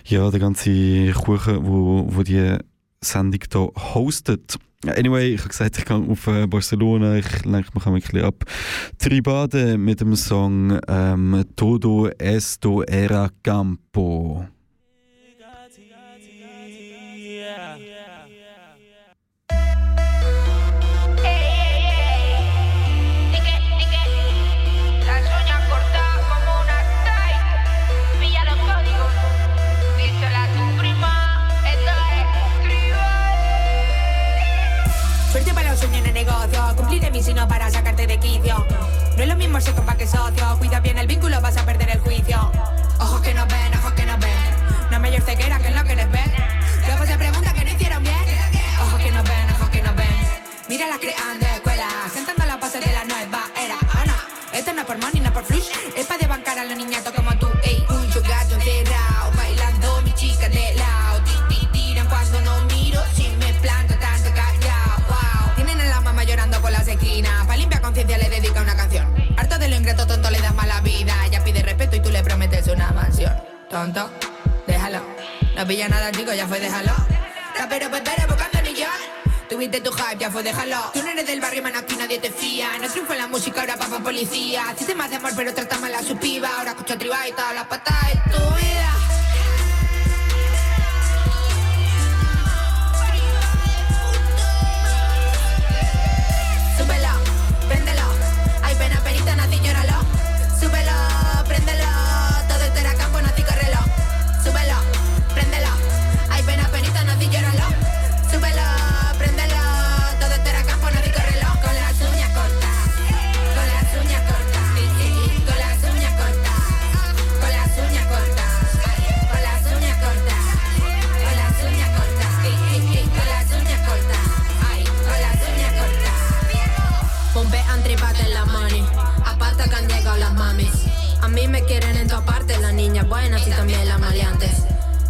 Ja, 0.05 0.29
der 0.29 0.39
ganze 0.39 1.11
Kuchen, 1.13 1.65
wo, 1.65 2.07
wo 2.09 2.21
die 2.23 2.57
Sendung 3.01 3.41
hier 3.51 3.71
hostet. 3.95 4.57
Anyway, 4.85 5.33
ich 5.33 5.39
habe 5.39 5.49
gesagt, 5.49 5.77
ich 5.77 5.85
gehe 5.85 5.97
auf 5.97 6.27
äh, 6.27 6.45
Barcelona, 6.45 7.15
ich 7.15 7.45
lenke 7.45 7.71
mich 7.73 7.85
ein 7.85 7.93
bisschen 7.93 8.23
ab. 8.23 8.43
Tribade 8.99 9.77
mit 9.77 10.01
dem 10.01 10.15
Song 10.15 10.79
ähm, 10.87 11.43
Todo 11.55 12.09
esto 12.17 12.83
era 12.83 13.29
campo. 13.41 14.45
Mi 37.17 37.23
sino 37.23 37.47
para 37.47 37.71
sacarte 37.71 38.05
de 38.05 38.19
quicio. 38.19 38.63
No 39.15 39.23
es 39.23 39.27
lo 39.27 39.35
mismo 39.35 39.59
ser 39.59 39.73
compa 39.73 39.95
que 39.95 40.05
socio. 40.05 40.57
Cuida 40.59 40.79
bien 40.81 40.99
el 40.99 41.07
vínculo, 41.07 41.41
vas 41.41 41.57
a 41.57 41.65
perder 41.65 41.89
el 41.89 41.99
juicio. 41.99 42.37
Ojos 42.99 43.21
que 43.21 43.33
no 43.33 43.43
ven, 43.47 43.73
ojos 43.79 43.93
que 43.93 44.05
no 44.05 44.17
ven. 44.19 44.91
No 44.91 44.99
mayor 44.99 45.21
ceguera 45.23 45.57
que 45.57 45.69
es 45.69 45.75
lo 45.75 45.83
que 45.83 45.95
les 45.95 46.11
ven. 46.11 46.31
Luego 46.85 47.05
se 47.07 47.17
pregunta 47.17 47.53
que 47.53 47.65
no 47.65 47.71
hicieron 47.71 48.03
bien. 48.03 48.25
Ojos 48.83 48.99
que 49.01 49.11
no 49.11 49.23
ven, 49.23 49.49
ojos 49.55 49.69
que 49.69 49.81
no 49.81 49.93
ven. 49.95 50.15
Mira 50.69 50.87
las 50.87 50.99
crean 50.99 51.39
de 51.39 51.55
escuela. 51.55 51.87
Sentando 52.13 52.45
la 52.45 52.59
pose 52.59 52.79
de 52.79 52.93
la 52.93 53.03
nueva 53.05 53.41
era. 53.57 53.77
Ana, 53.99 54.17
esto 54.53 54.73
no 54.73 54.81
es 54.81 54.87
por 54.87 54.97
money, 54.99 55.19
no 55.19 55.27
es 55.27 55.33
por 55.33 55.43
flush. 55.43 55.69
Es 55.95 56.05
para 56.05 56.19
desbancar 56.19 56.59
a 56.59 56.65
los 56.65 56.77
niñatos 56.77 57.11
Tonto, 73.77 74.09
déjalo. 74.65 75.01
No 75.55 75.67
pilla 75.67 75.87
nada, 75.87 76.11
chico, 76.11 76.33
ya 76.33 76.47
fue, 76.47 76.59
déjalo. 76.59 76.93
Rapero, 77.59 77.91
pepero, 77.91 78.25
buscando 78.27 78.59
millón. 78.67 78.89
Tuviste 79.47 79.81
tu 79.81 79.91
hype, 79.91 80.17
ya 80.17 80.31
fue, 80.31 80.41
déjalo. 80.41 80.77
Tú 80.93 81.03
no 81.03 81.09
eres 81.09 81.27
del 81.27 81.39
barrio, 81.39 81.61
mano, 81.61 81.77
aquí 81.77 81.95
nadie 81.95 82.17
te 82.17 82.31
fía. 82.31 82.69
No 82.81 82.89
triunfa 82.89 83.13
en 83.13 83.19
la 83.19 83.27
música, 83.27 83.59
ahora 83.61 83.77
papá 83.77 83.99
policía. 83.99 84.63
Sí 84.79 84.85
te 84.85 84.95
más 84.95 85.11
de 85.11 85.17
amor, 85.17 85.33
pero 85.35 85.53
trata 85.53 85.77
mal 85.77 85.93
a 85.93 86.01
su 86.01 86.17
piba. 86.17 86.49
Ahora 86.57 86.71
escucho 86.71 86.97
tribal 86.97 87.29
y 87.29 87.31
todas 87.33 87.53
las 87.53 87.67
patas 87.67 87.95
de 88.07 88.31
tu 88.31 88.55
vida. 88.55 89.16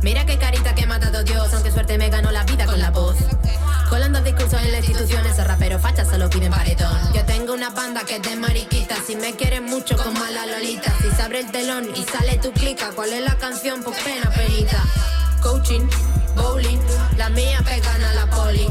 Mira 0.08 0.26
qué 0.26 0.38
carita 0.38 0.74
que 0.74 0.86
mata 0.86 1.08
a 1.08 1.22
Dios, 1.22 1.54
aunque 1.54 1.70
suerte 1.70 1.98
me 1.98 2.08
ganó 2.10 2.32
la 2.32 2.46
vida 2.46 2.66
con 2.66 2.80
la 2.80 2.92
voz. 2.92 3.18
Colando 3.90 4.22
discursos 4.22 4.62
en 4.64 4.72
las 4.72 4.88
instituciones, 4.88 5.34
esos 5.34 5.46
raperos 5.46 5.82
fachas 5.82 6.08
solo 6.08 6.30
piden 6.30 6.50
paredón. 6.50 6.98
Yo 7.14 7.26
tengo 7.26 7.54
una 7.54 7.72
banda 7.72 8.06
que 8.06 8.16
es 8.16 8.22
de 8.22 8.38
mariquitas, 8.38 9.00
si 9.06 9.18
me 9.18 9.36
quieren 9.36 9.66
mucho 9.66 9.98
como 9.98 10.24
a 10.24 10.32
la 10.32 10.46
Lolita. 10.46 10.94
Si 11.02 11.12
se 11.14 11.22
abre 11.22 11.42
el 11.42 11.52
telón 11.52 11.90
y 11.94 12.06
sale 12.06 12.38
tu 12.38 12.54
clica, 12.54 12.92
¿cuál 12.96 13.12
es 13.12 13.22
la 13.22 13.36
canción? 13.36 13.84
Pues 13.84 14.00
pena, 14.02 14.32
penita. 14.32 14.82
Coaching, 15.42 15.86
bowling, 16.38 16.80
las 17.18 17.30
mías 17.32 17.62
pegan 17.64 18.02
a 18.02 18.14
la 18.14 18.30
poli. 18.30 18.70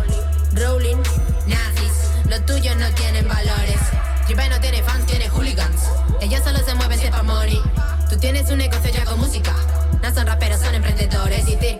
Rolling, 0.55 1.03
nazis, 1.47 2.31
los 2.31 2.47
tuyos 2.47 2.77
no 2.77 2.89
tienen 2.95 3.29
valores. 3.29 3.81
Tripe 4.25 4.49
no 4.49 4.59
tiene 4.59 4.83
fans, 4.83 5.05
tiene 5.05 5.29
hooligans. 5.29 5.83
Ellos 6.23 6.41
solo 6.43 6.61
se 6.65 6.75
mueven 6.77 6.99
sepa 6.99 7.23
mori. 7.23 7.61
Tú 8.09 8.17
tienes 8.17 8.51
un 8.51 8.57
negocio 8.57 8.91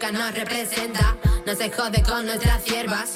Circa 0.07 0.19
nos 0.19 0.35
representa. 0.35 1.17
No 1.47 1.55
se 1.55 1.71
jode 1.71 2.03
con 2.03 2.27
nuestras 2.27 2.63
siervas. 2.63 3.15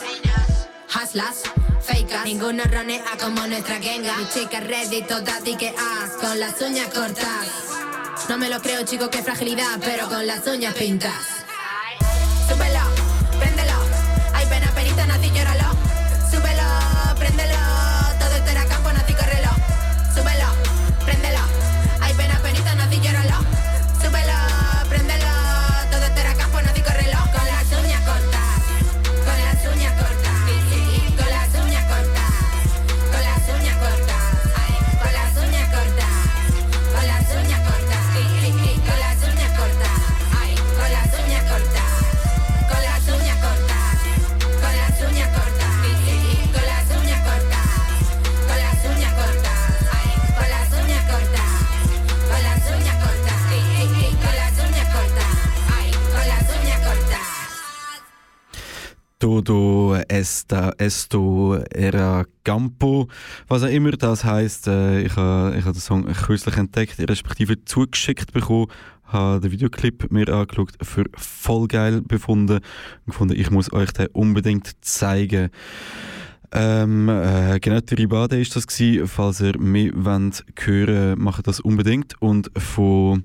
Haslas, 0.93 1.43
fakes. 1.81 2.25
Ninguno 2.25 2.65
ronea 2.65 3.05
como 3.21 3.47
nuestra 3.47 3.77
genga. 3.77 4.17
Mi 4.17 4.29
chica 4.29 4.61
ready, 4.61 5.03
toda 5.03 5.39
que 5.59 5.69
as. 5.69 6.11
Con 6.21 6.41
las 6.41 6.61
uñas 6.61 6.89
cortas. 6.89 7.47
No 8.29 8.39
me 8.39 8.49
lo 8.49 8.61
creo, 8.61 8.85
chico, 8.85 9.09
qué 9.09 9.23
fragilidad. 9.23 9.79
Pero 9.85 10.09
con 10.09 10.27
las 10.27 10.45
uñas 10.47 10.75
pintas. 10.75 11.40
Todo 59.21 59.97
esta 60.09 60.73
esto 60.79 61.63
era 61.75 62.25
campo, 62.43 63.07
was 63.49 63.63
auch 63.63 63.69
immer 63.69 63.91
das 63.91 64.25
heißt. 64.25 64.67
Äh, 64.67 65.03
ich 65.03 65.15
habe 65.15 65.57
ich 65.59 65.65
ha 65.67 65.73
den 65.73 65.81
Song 65.81 66.07
kürzlich 66.07 66.57
entdeckt, 66.57 66.99
respektive 66.99 67.63
zugeschickt 67.67 68.33
bekommen, 68.33 68.69
habe 69.05 69.41
den 69.41 69.53
Videoclip 69.53 70.11
mir 70.11 70.27
angeschaut, 70.31 70.73
für 70.83 71.05
voll 71.15 71.69
geil 71.69 72.01
befunden 72.01 72.61
und 72.61 73.07
gefunden, 73.07 73.39
ich 73.39 73.51
muss 73.51 73.71
euch 73.75 73.93
den 73.93 74.07
unbedingt 74.15 74.73
zeigen. 74.81 75.51
Ähm, 76.53 77.09
äh, 77.09 77.61
genau, 77.61 77.81
die 77.81 77.95
Ribade 77.95 78.41
ist 78.41 78.57
das 78.57 78.67
gewesen. 78.67 79.07
Falls 79.07 79.41
ihr 79.41 79.59
mehr 79.59 79.93
wollt 79.95 80.45
hören, 80.59 81.21
macht 81.21 81.47
das 81.47 81.61
unbedingt. 81.61 82.15
Und 82.21 82.51
von, 82.57 83.25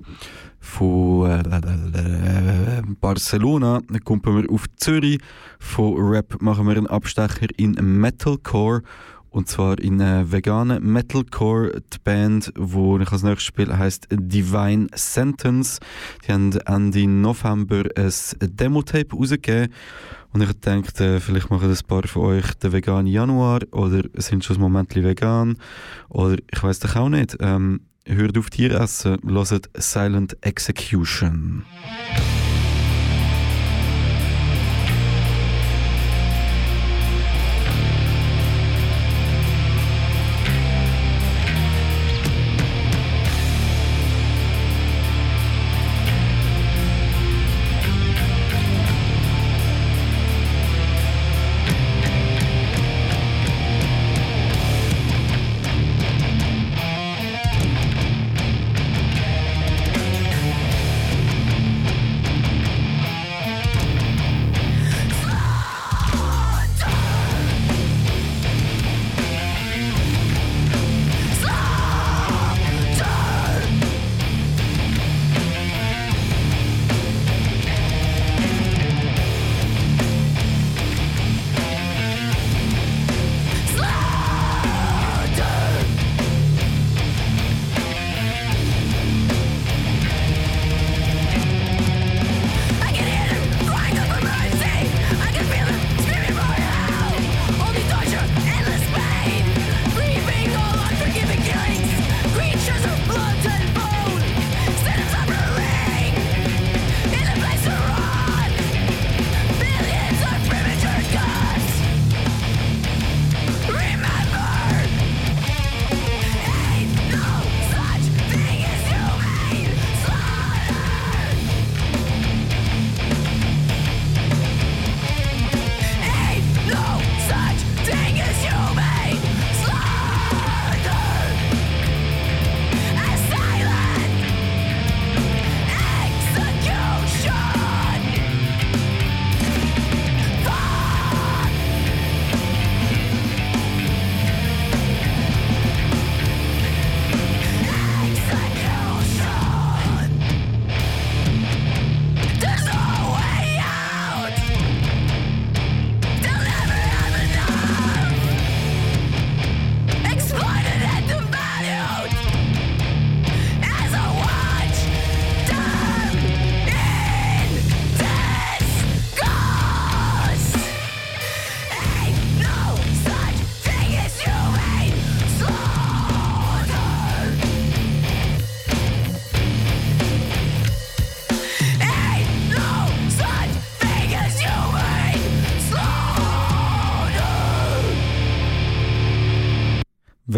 von 0.66 1.30
äh, 1.30 2.82
Barcelona 3.00 3.82
kommen 4.04 4.22
wir 4.26 4.52
auf 4.52 4.66
Zürich. 4.78 5.20
Von 5.60 5.96
Rap 5.98 6.42
machen 6.42 6.68
wir 6.68 6.76
einen 6.76 6.88
Abstecher 6.88 7.48
in 7.58 7.74
Metalcore. 7.74 8.82
Und 9.30 9.48
zwar 9.48 9.80
in 9.80 10.00
äh, 10.00 10.32
veganen 10.32 10.84
Metalcore. 10.92 11.82
Die 11.94 11.98
Band, 12.04 12.52
die 12.58 13.02
ich 13.02 13.12
als 13.12 13.24
nächstes 13.24 13.44
spiele, 13.44 13.78
heisst 13.78 14.08
Divine 14.10 14.88
Sentence. 14.96 15.80
Die 16.26 16.32
haben 16.34 16.52
Ende 16.66 17.08
November 17.08 17.84
ein 17.96 18.12
Demo-Tape 18.40 19.16
rausgegeben. 19.16 19.74
Und 20.34 20.42
ich 20.42 20.52
dachte, 20.60 21.16
äh, 21.16 21.20
vielleicht 21.20 21.52
machen 21.52 21.70
ein 21.70 21.88
paar 21.88 22.08
von 22.08 22.24
euch 22.24 22.54
den 22.56 22.72
veganen 22.74 23.08
Januar 23.08 23.62
oder 23.72 24.04
sind 24.16 24.44
schon 24.44 24.58
ein 24.58 24.62
Moment 24.62 24.96
vegan. 24.96 25.58
Oder 26.10 26.38
ich 26.52 26.64
weiß 26.64 26.80
doch 26.80 26.96
auch 26.96 27.10
nicht. 27.10 27.38
Ähm, 27.40 27.82
hört 28.06 28.38
auf 28.38 28.50
Tier 28.50 28.72
essen, 28.80 29.20
hört 29.24 29.70
Silent 29.76 30.38
Execution. 30.42 31.66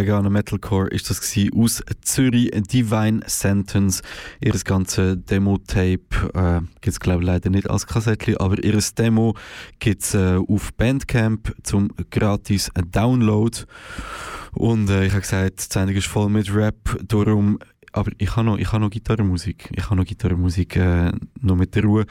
Veganer 0.07 0.29
Metalcore 0.29 0.87
ist 0.87 1.09
das 1.09 1.19
aus 1.53 1.83
Zürich, 2.01 2.51
Divine 2.71 3.19
Sentence. 3.25 4.01
Ihr 4.39 4.53
ganze 4.63 5.17
Demo-Tape 5.17 5.99
äh, 6.33 6.61
gibt 6.79 6.87
es 6.87 6.99
glaube 7.01 7.23
ich 7.23 7.27
leider 7.27 7.49
nicht 7.49 7.69
als 7.69 7.85
Kassettchen, 7.85 8.37
aber 8.37 8.63
ihr 8.63 8.79
Demo 8.97 9.35
gibt 9.79 10.03
es 10.03 10.13
äh, 10.13 10.37
auf 10.37 10.73
Bandcamp 10.75 11.53
zum 11.63 11.89
gratis 12.09 12.71
Download. 12.89 13.65
Und 14.53 14.89
äh, 14.89 15.05
ich 15.05 15.11
habe 15.11 15.21
gesagt, 15.21 15.59
die 15.59 15.73
Sendung 15.73 15.97
ist 15.97 16.07
voll 16.07 16.29
mit 16.29 16.55
Rap, 16.55 16.97
darum 17.05 17.59
aber 17.91 18.11
ich 18.17 18.35
habe 18.35 18.45
noch, 18.45 18.57
ich 18.57 18.71
noch 18.71 18.89
Gitarrenmusik. 18.89 19.69
Ich 19.75 19.85
habe 19.85 19.95
noch 19.95 20.05
Gitarrenmusik, 20.05 20.75
äh, 20.75 21.11
noch 21.41 21.55
mit 21.55 21.75
der 21.75 21.83
Ruhe. 21.83 22.05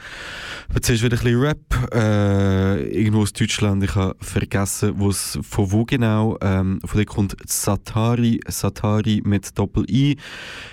Zuerst 0.81 1.03
wieder 1.03 1.17
ein 1.17 1.23
bisschen 1.23 1.41
Rap, 1.41 1.93
äh, 1.93 2.83
irgendwo 2.89 3.21
aus 3.21 3.33
Deutschland. 3.33 3.83
Ich 3.83 3.95
habe 3.95 4.15
vergessen, 4.19 4.93
wo's, 4.97 5.39
von 5.41 5.71
wo 5.71 5.85
genau. 5.85 6.37
Ähm, 6.41 6.79
von 6.83 6.97
der 6.97 7.05
kommt 7.05 7.35
Satari, 7.45 8.39
Satari 8.47 9.21
mit 9.23 9.57
Doppel-I. 9.57 10.17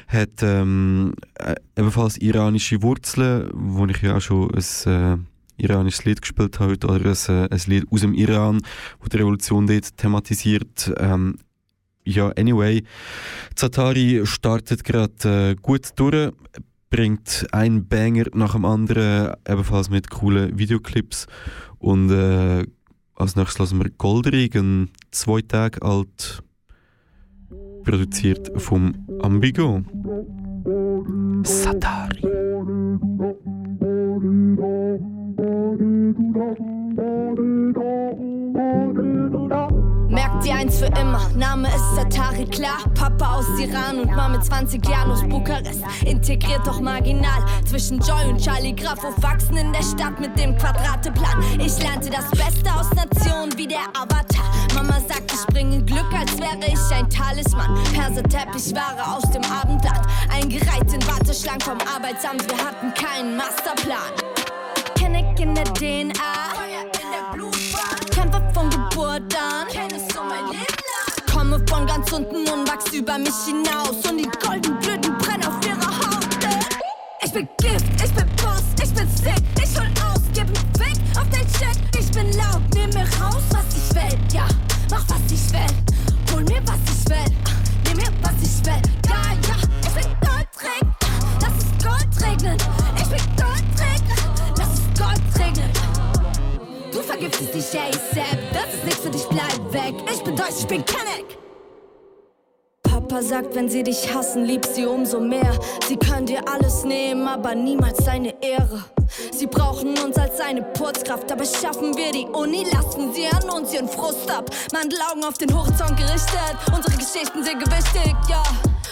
Hat 0.09 0.43
ähm, 0.43 1.15
äh, 1.35 1.55
ebenfalls 1.77 2.17
iranische 2.19 2.83
Wurzeln, 2.83 3.51
wo 3.53 3.87
ich 3.87 4.03
ja 4.03 4.17
auch 4.17 4.21
schon 4.21 4.51
ein... 4.55 4.93
Äh, 4.93 5.19
iranisches 5.57 6.05
Lied 6.05 6.21
gespielt 6.21 6.59
habe 6.61 6.73
oder 6.73 6.95
ein, 6.95 7.17
äh, 7.29 7.49
ein 7.49 7.61
Lied 7.67 7.87
aus 7.91 8.01
dem 8.01 8.15
Iran, 8.15 8.61
wo 9.01 9.09
die 9.09 9.17
Revolution 9.17 9.67
dort 9.67 9.97
thematisiert. 9.97 10.93
Ähm, 10.99 11.37
ja, 12.05 12.31
anyway, 12.37 12.85
Zatari 13.55 14.23
startet 14.25 14.85
gerade 14.85 15.51
äh, 15.51 15.55
gut 15.61 15.91
durch, 15.97 16.33
bringt 16.91 17.47
ein 17.53 17.89
Banger 17.89 18.27
nach 18.35 18.53
dem 18.53 18.65
anderen, 18.65 19.35
ebenfalls 19.49 19.91
mit 19.91 20.11
coolen 20.11 20.59
Videoclips. 20.59 21.27
Und 21.79 22.11
äh, 22.11 22.65
als 23.17 23.37
nächstes 23.37 23.59
lassen 23.59 23.83
wir 23.83 23.91
Goldring, 23.91 24.51
ein 24.55 24.91
zwei 25.11 25.41
Tage 25.41 25.83
alt, 25.83 26.43
produziert 27.85 28.51
vom 28.61 28.95
Ambigo. 29.21 29.83
Satari. 31.43 32.23
Ihr 40.45 40.55
eins 40.55 40.79
für 40.79 40.87
immer, 41.01 41.31
Name 41.35 41.69
ist 41.69 41.95
Satari, 41.97 42.45
klar. 42.45 42.79
Papa 42.95 43.37
aus 43.37 43.47
Iran 43.59 44.01
und 44.01 44.11
Mama 44.11 44.37
mit 44.37 44.45
20 44.45 44.87
Jahren 44.87 45.11
aus 45.11 45.23
Bukarest. 45.23 45.83
Integriert 46.05 46.67
doch 46.67 46.81
marginal 46.81 47.43
zwischen 47.67 47.99
Joy 48.01 48.29
und 48.29 48.45
Charlie 48.45 48.75
Graf. 48.75 49.03
Aufwachsen 49.03 49.57
in 49.57 49.73
der 49.73 49.83
Stadt 49.83 50.21
mit 50.21 50.39
dem 50.39 50.55
Quadrateplan. 50.59 51.43
Ich 51.59 51.83
lernte 51.83 52.11
das 52.11 52.31
Beste 52.31 52.71
aus 52.79 52.91
Nationen 52.91 53.57
wie 53.57 53.67
der 53.67 53.87
Avatar. 53.95 54.45
Mama 54.75 55.01
sagt, 55.09 55.33
ich 55.33 55.47
bringe 55.47 55.83
Glück, 55.83 56.13
als 56.13 56.39
wäre 56.39 56.67
ich 56.67 56.95
ein 56.95 57.09
Talisman. 57.09 57.79
Perserteppichware 57.95 59.17
aus 59.17 59.23
dem 59.31 59.43
Abendblatt. 59.45 60.07
Eingereiht 60.31 60.93
in 60.93 61.07
Warteschlangen 61.07 61.63
vom 61.63 61.79
Arbeitsamt. 61.95 62.47
Wir 62.51 62.59
hatten 62.59 62.93
keinen 62.93 63.37
Masterplan. 63.39 64.13
Kenneck 64.95 65.41
in 65.41 65.55
der 65.55 65.65
DNA. 65.65 66.45
Kämpfe 68.95 69.03
von 69.03 69.19
Geburt 69.19 69.35
an. 69.35 69.67
Komme 71.33 71.67
von 71.69 71.87
ganz 71.87 72.13
unten 72.13 72.49
und 72.49 72.69
wachs 72.69 72.93
über 72.93 73.19
mich 73.19 73.35
hinaus. 73.47 74.09
Und 74.09 74.19
die 74.19 74.29
goldenen 74.41 74.79
Blüten 74.79 75.19
brennen 75.19 75.45
auf 75.45 75.67
ihrer 75.67 75.99
Haut. 75.99 76.27
Ich 77.23 77.33
bin 77.33 77.49
Gift, 77.59 77.85
ich 78.05 78.15
bin 78.15 78.24
Du 97.15 97.21
vergiftest 97.21 97.55
dich 97.55 97.81
ASAP. 97.81 98.39
Das 98.53 98.75
ist 98.75 98.85
nichts 98.85 99.01
für 99.01 99.11
dich, 99.11 99.25
bleib 99.29 99.73
weg. 99.73 99.95
Ich 100.13 100.25
bin 100.25 100.35
Deutsch, 100.35 100.59
ich 100.59 100.67
bin 100.67 100.85
Kenneck. 100.85 101.39
Papa 102.83 103.23
sagt, 103.23 103.55
wenn 103.55 103.69
sie 103.69 103.85
dich 103.85 104.13
hassen, 104.13 104.45
lieb 104.45 104.67
sie 104.67 104.85
umso 104.85 105.21
mehr. 105.21 105.53
Sie 105.87 105.97
können 105.97 106.27
dir 106.27 106.43
alles 106.53 106.83
nehmen, 106.83 107.29
aber 107.29 107.55
niemals 107.55 107.99
deine 107.99 108.35
Ehre. 108.43 108.83
Sie 109.31 109.47
brauchen 109.47 109.97
uns 109.99 110.17
als 110.19 110.39
seine 110.39 110.63
Purzkraft, 110.63 111.31
aber 111.31 111.45
schaffen 111.45 111.97
wir 111.97 112.11
die 112.11 112.27
Uni, 112.33 112.67
lassen 112.73 113.15
sie 113.15 113.29
an 113.29 113.49
uns 113.49 113.73
ihren 113.73 113.89
Frust 113.89 114.29
ab. 114.29 114.51
Mandelaugen 114.73 115.23
auf 115.25 115.39
den 115.39 115.55
Horizont 115.57 115.97
gerichtet, 115.97 116.57
unsere 116.75 116.97
Geschichten 116.97 117.45
sind 117.45 117.63
gewichtig, 117.63 118.17
ja. 118.29 118.43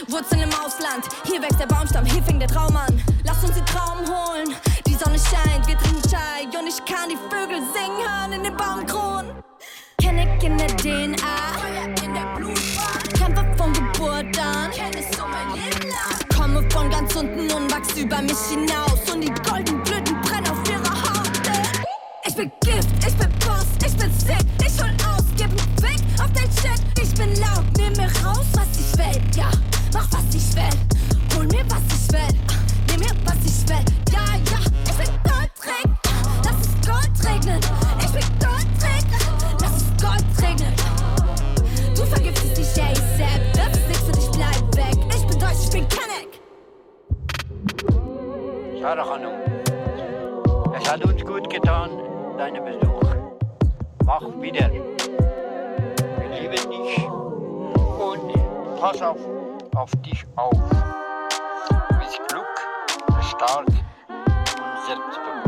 Wurzeln 0.08 0.42
im 0.42 0.50
Ausland, 0.50 1.06
hier 1.24 1.42
wächst 1.42 1.58
der 1.58 1.66
Baumstamm, 1.66 2.04
hier 2.04 2.22
fängt 2.22 2.40
der 2.40 2.48
Traum 2.48 2.76
an. 2.76 3.02
Lass 3.24 3.42
uns 3.42 3.54
den 3.54 3.66
Traum 3.66 3.98
holen, 4.00 4.54
die 4.92 4.98
Sonne 4.98 5.18
scheint, 5.18 5.66
wir 5.66 5.78
trinken 5.78 6.02
Chai 6.10 6.44
und 6.58 6.66
ich 6.66 6.84
kann 6.84 7.08
die 7.08 7.16
Vögel 7.30 7.62
singen 7.72 7.96
hören 8.06 8.32
in 8.32 8.42
den 8.42 8.56
Baumkronen. 8.56 9.42
Kenneck 9.98 10.42
in 10.42 10.58
der 10.58 10.66
DNA, 10.68 11.14
in 12.04 12.14
der 12.14 12.36
Blutbahn. 12.36 13.02
Kämpfe 13.14 13.44
von 13.56 13.72
Geburt 13.72 14.38
an, 14.38 14.70
kennst 14.70 15.18
du 15.18 15.22
mein 15.22 15.54
Leben 15.54 15.88
lang. 15.88 16.36
Komme 16.36 16.70
von 16.70 16.90
ganz 16.90 17.14
unten 17.14 17.50
und 17.52 17.72
wachs 17.72 17.96
über 17.96 18.20
mich 18.20 18.38
hinaus. 18.50 19.10
Und 19.12 19.22
die 19.22 19.32
goldenen 19.48 19.82
Blüten 19.82 20.20
brennen 20.20 20.50
auf 20.50 20.68
ihrer 20.68 21.02
Haut. 21.02 21.30
Ich 22.26 22.36
bin 22.36 22.52
Gift, 22.60 22.91
Schade, 48.82 49.08
Hanum. 49.08 49.34
Es 50.76 50.90
hat 50.90 51.04
uns 51.04 51.24
gut 51.24 51.48
getan, 51.48 51.88
deine 52.36 52.60
Besuch. 52.60 53.00
Mach 54.04 54.22
wieder. 54.40 54.68
Wir 54.72 56.28
lieben 56.40 56.68
dich. 56.68 57.06
Und 57.06 58.80
pass 58.80 59.00
auf, 59.00 59.18
auf 59.76 59.90
dich 60.04 60.24
auf. 60.34 60.58
Bist 62.00 62.20
klug, 62.26 62.44
stark 63.22 63.68
und 63.68 64.84
selbstbewusst. 64.84 65.41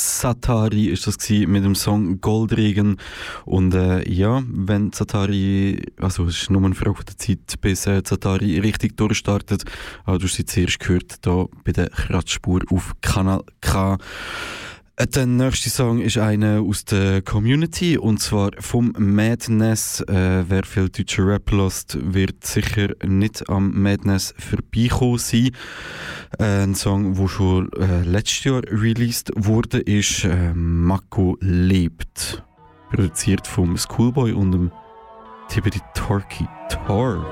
Satari 0.00 0.86
ist 0.86 1.06
das 1.06 1.18
gewesen 1.18 1.52
mit 1.52 1.64
dem 1.64 1.74
Song 1.74 2.20
Goldregen 2.20 2.96
und 3.44 3.74
äh, 3.74 4.08
ja, 4.10 4.42
wenn 4.46 4.92
Satari, 4.92 5.82
also 6.00 6.24
es 6.24 6.42
ist 6.42 6.50
nur 6.50 6.64
eine 6.64 6.74
Frage 6.74 7.04
der 7.04 7.18
Zeit, 7.18 7.60
bis 7.60 7.86
äh, 7.86 8.02
Satari 8.04 8.58
richtig 8.58 8.96
durchstartet, 8.96 9.64
aber 10.04 10.18
du 10.18 10.24
hast 10.24 10.36
sie 10.36 10.46
zuerst 10.46 10.80
gehört, 10.80 11.26
da 11.26 11.44
bei 11.64 11.72
der 11.72 11.90
Kratzspur 11.90 12.62
auf 12.70 12.94
Kanal 13.02 13.42
K. 13.60 13.98
Äh, 14.96 15.06
Der 15.06 15.26
nächste 15.26 15.70
Song 15.70 16.00
ist 16.00 16.18
einer 16.18 16.60
aus 16.60 16.84
der 16.84 17.22
Community 17.22 17.96
und 17.96 18.20
zwar 18.20 18.50
vom 18.58 18.92
Madness. 18.98 20.00
Äh, 20.02 20.44
wer 20.48 20.64
viel 20.64 20.90
deutscher 20.90 21.26
Rap 21.26 21.50
lost, 21.50 21.98
wird 22.00 22.44
sicher 22.46 22.88
nicht 23.06 23.48
am 23.48 23.82
Madness 23.82 24.34
vorbeikommen 24.38 25.18
sein. 25.18 25.50
Ein 26.38 26.74
Song, 26.74 27.16
der 27.16 27.28
schon 27.28 27.72
äh, 27.72 28.02
letztes 28.02 28.44
Jahr 28.44 28.62
released 28.70 29.32
wurde, 29.34 29.80
ist 29.80 30.24
äh, 30.24 30.54
Mako 30.54 31.36
lebt. 31.40 32.42
Produziert 32.88 33.46
vom 33.46 33.76
Schoolboy 33.76 34.32
und 34.32 34.52
dem 34.52 34.72
Tibety 35.48 35.80
Torky 35.94 36.46
Torque. 36.68 37.26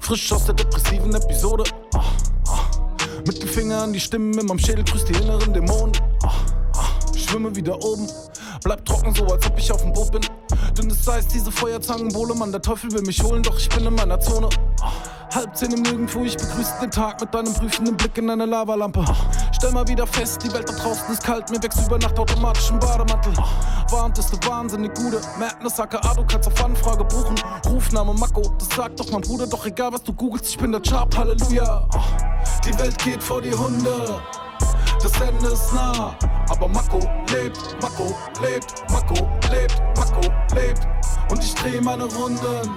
Frisch 0.00 0.32
aus 0.32 0.44
der 0.46 0.54
depressiven 0.56 1.14
Episode. 1.14 1.62
Mit 3.26 3.42
dem 3.42 3.48
Finger 3.48 3.82
an 3.82 3.92
die 3.92 4.00
Stimmen 4.00 4.38
in 4.38 4.46
meinem 4.46 4.58
Schädel 4.58 4.84
grüßt 4.84 5.08
die 5.08 5.12
inneren 5.12 5.52
Dämonen. 5.52 5.92
Ah, 6.22 6.32
ah. 6.74 7.16
Schwimme 7.16 7.54
wieder 7.54 7.76
oben, 7.84 8.08
bleib 8.64 8.84
trocken, 8.84 9.14
so 9.14 9.24
als 9.26 9.46
ob 9.46 9.58
ich 9.58 9.70
auf 9.70 9.82
dem 9.82 9.92
Boot 9.92 10.10
bin. 10.12 10.22
Dünnes 10.76 11.08
Eis, 11.08 11.26
diese 11.28 11.52
Feuerzangenbowle, 11.52 12.34
Mann, 12.34 12.50
der 12.50 12.62
Teufel 12.62 12.90
will 12.92 13.02
mich 13.02 13.22
holen, 13.22 13.42
doch 13.42 13.58
ich 13.58 13.68
bin 13.68 13.86
in 13.86 13.94
meiner 13.94 14.18
Zone. 14.20 14.48
Ah, 14.80 14.90
Halb 15.34 15.56
zehn 15.56 15.70
im 15.72 15.82
Nirgendwo, 15.82 16.24
ich 16.24 16.36
begrüße 16.36 16.72
den 16.82 16.90
Tag 16.90 17.20
mit 17.20 17.32
deinem 17.32 17.54
prüfenden 17.54 17.96
Blick 17.96 18.18
in 18.18 18.30
eine 18.30 18.46
Lavalampe. 18.46 19.04
Stell 19.60 19.72
mal 19.72 19.86
wieder 19.86 20.06
fest, 20.06 20.42
die 20.42 20.50
Welt 20.54 20.66
da 20.70 20.72
draußen 20.72 21.12
ist 21.12 21.22
kalt, 21.22 21.50
mir 21.50 21.62
wächst 21.62 21.86
über 21.86 21.98
Nacht 21.98 22.18
automatisch 22.18 22.70
ein 22.70 22.78
Bademantel. 22.78 23.34
Warnt 23.90 24.16
ist 24.16 24.32
eine 24.32 24.50
wahnsinnig 24.50 24.94
gute 24.94 25.20
Madness, 25.38 25.78
aka 25.78 26.00
du 26.14 26.24
kannst 26.24 26.48
auf 26.48 26.64
Anfrage 26.64 27.04
buchen. 27.04 27.34
Rufname 27.66 28.14
Mako, 28.14 28.40
das 28.58 28.70
sagt 28.74 28.98
doch 28.98 29.10
mein 29.10 29.20
Bruder, 29.20 29.46
doch 29.46 29.66
egal 29.66 29.92
was 29.92 30.02
du 30.02 30.14
googelst, 30.14 30.48
ich 30.48 30.56
bin 30.56 30.72
der 30.72 30.80
Chap, 30.80 31.14
Halleluja. 31.14 31.86
Die 32.64 32.78
Welt 32.78 32.96
geht 33.04 33.22
vor 33.22 33.42
die 33.42 33.52
Hunde, 33.52 34.22
das 35.02 35.20
Ende 35.20 35.48
ist 35.48 35.74
nah. 35.74 36.14
Aber 36.48 36.66
Mako 36.66 37.00
lebt, 37.30 37.76
Mako 37.82 38.16
lebt, 38.40 38.82
Mako 38.90 39.28
lebt, 39.50 39.82
Mako 39.94 40.22
lebt. 40.54 40.88
Und 41.30 41.44
ich 41.44 41.54
dreh 41.56 41.82
meine 41.82 42.04
Runden, 42.04 42.70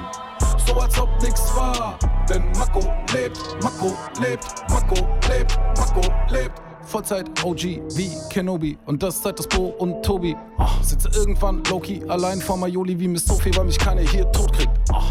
so 0.68 0.74
als 0.82 1.00
ob 1.00 1.10
nix 1.22 1.42
war. 1.56 1.98
Denn 2.28 2.44
Mako 2.58 2.82
lebt, 3.14 3.40
Mako 3.64 3.94
lebt, 4.20 4.70
Mako 4.70 4.96
lebt, 5.30 5.58
Mako 5.78 6.02
lebt. 6.28 6.73
Vollzeit 6.86 7.44
OG 7.44 7.64
wie 7.96 8.12
Kenobi 8.30 8.78
und 8.86 9.02
das 9.02 9.22
seit 9.22 9.40
das 9.40 9.48
Bo 9.48 9.74
und 9.78 10.04
Tobi. 10.04 10.36
Oh, 10.58 10.66
sitze 10.82 11.10
irgendwann 11.16 11.64
Loki 11.70 12.02
allein 12.08 12.40
vor 12.40 12.58
Majoli 12.58 13.00
wie 13.00 13.08
Miss 13.08 13.26
Sophie, 13.26 13.52
weil 13.56 13.66
mich 13.66 13.78
keiner 13.78 14.02
hier 14.02 14.30
tot 14.32 14.52
kriegt. 14.54 14.72
Oh, 14.92 15.02